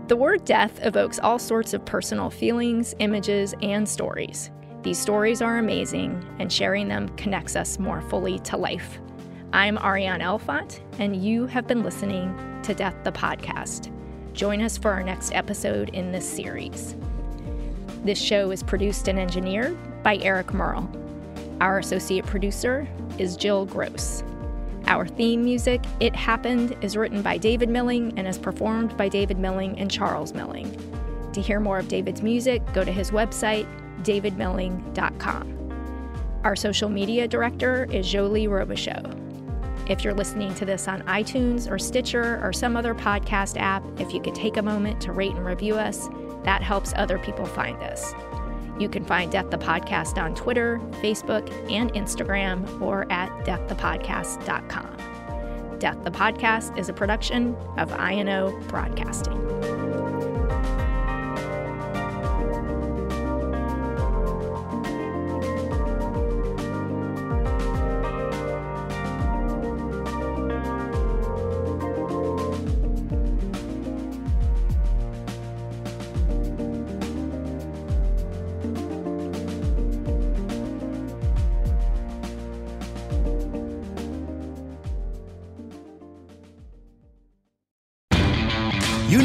The 0.07 0.17
word 0.17 0.43
death 0.43 0.85
evokes 0.85 1.17
all 1.17 1.39
sorts 1.39 1.73
of 1.73 1.85
personal 1.85 2.29
feelings, 2.29 2.93
images, 2.99 3.55
and 3.61 3.87
stories. 3.87 4.51
These 4.81 4.99
stories 4.99 5.41
are 5.41 5.59
amazing, 5.59 6.21
and 6.39 6.51
sharing 6.51 6.89
them 6.89 7.07
connects 7.15 7.55
us 7.55 7.79
more 7.79 8.01
fully 8.01 8.39
to 8.39 8.57
life. 8.57 8.99
I'm 9.53 9.77
Ariane 9.77 10.19
Elfont, 10.19 10.81
and 10.99 11.15
you 11.15 11.47
have 11.47 11.67
been 11.67 11.83
listening 11.83 12.37
to 12.63 12.73
Death 12.73 12.97
the 13.05 13.13
Podcast. 13.13 13.93
Join 14.33 14.61
us 14.61 14.77
for 14.77 14.91
our 14.91 15.03
next 15.03 15.33
episode 15.33 15.87
in 15.91 16.11
this 16.11 16.29
series. 16.29 16.97
This 18.03 18.19
show 18.19 18.51
is 18.51 18.61
produced 18.61 19.07
and 19.07 19.17
engineered 19.17 19.77
by 20.03 20.17
Eric 20.17 20.53
Merle. 20.53 20.91
Our 21.61 21.79
associate 21.79 22.25
producer 22.25 22.85
is 23.17 23.37
Jill 23.37 23.65
Gross. 23.67 24.21
Our 24.87 25.07
theme 25.07 25.43
music, 25.43 25.81
It 25.99 26.15
Happened, 26.15 26.75
is 26.81 26.97
written 26.97 27.21
by 27.21 27.37
David 27.37 27.69
Milling 27.69 28.13
and 28.17 28.27
is 28.27 28.37
performed 28.37 28.97
by 28.97 29.07
David 29.07 29.37
Milling 29.39 29.79
and 29.79 29.89
Charles 29.89 30.33
Milling. 30.33 30.77
To 31.33 31.41
hear 31.41 31.59
more 31.59 31.79
of 31.79 31.87
David's 31.87 32.21
music, 32.21 32.61
go 32.73 32.83
to 32.83 32.91
his 32.91 33.11
website, 33.11 33.65
davidmilling.com. 34.03 35.53
Our 36.43 36.55
social 36.55 36.89
media 36.89 37.27
director 37.27 37.85
is 37.85 38.11
Jolie 38.11 38.47
Robichaux. 38.47 39.19
If 39.89 40.03
you're 40.03 40.13
listening 40.13 40.53
to 40.55 40.65
this 40.65 40.87
on 40.87 41.01
iTunes 41.03 41.69
or 41.69 41.79
Stitcher 41.79 42.39
or 42.43 42.51
some 42.53 42.75
other 42.75 42.93
podcast 42.93 43.57
app, 43.57 43.83
if 43.99 44.13
you 44.13 44.21
could 44.21 44.35
take 44.35 44.57
a 44.57 44.61
moment 44.61 45.01
to 45.01 45.11
rate 45.13 45.31
and 45.31 45.45
review 45.45 45.75
us, 45.75 46.09
that 46.43 46.61
helps 46.61 46.93
other 46.95 47.17
people 47.17 47.45
find 47.45 47.81
us. 47.83 48.13
You 48.79 48.89
can 48.89 49.05
find 49.05 49.31
Death 49.31 49.49
the 49.49 49.57
Podcast 49.57 50.21
on 50.21 50.35
Twitter, 50.35 50.79
Facebook, 51.01 51.49
and 51.71 51.91
Instagram, 51.93 52.81
or 52.81 53.09
at 53.11 53.29
deaththepodcast.com. 53.45 55.79
Death 55.79 56.03
the 56.03 56.11
Podcast 56.11 56.77
is 56.77 56.89
a 56.89 56.93
production 56.93 57.55
of 57.77 57.91
INO 57.99 58.51
Broadcasting. 58.67 59.92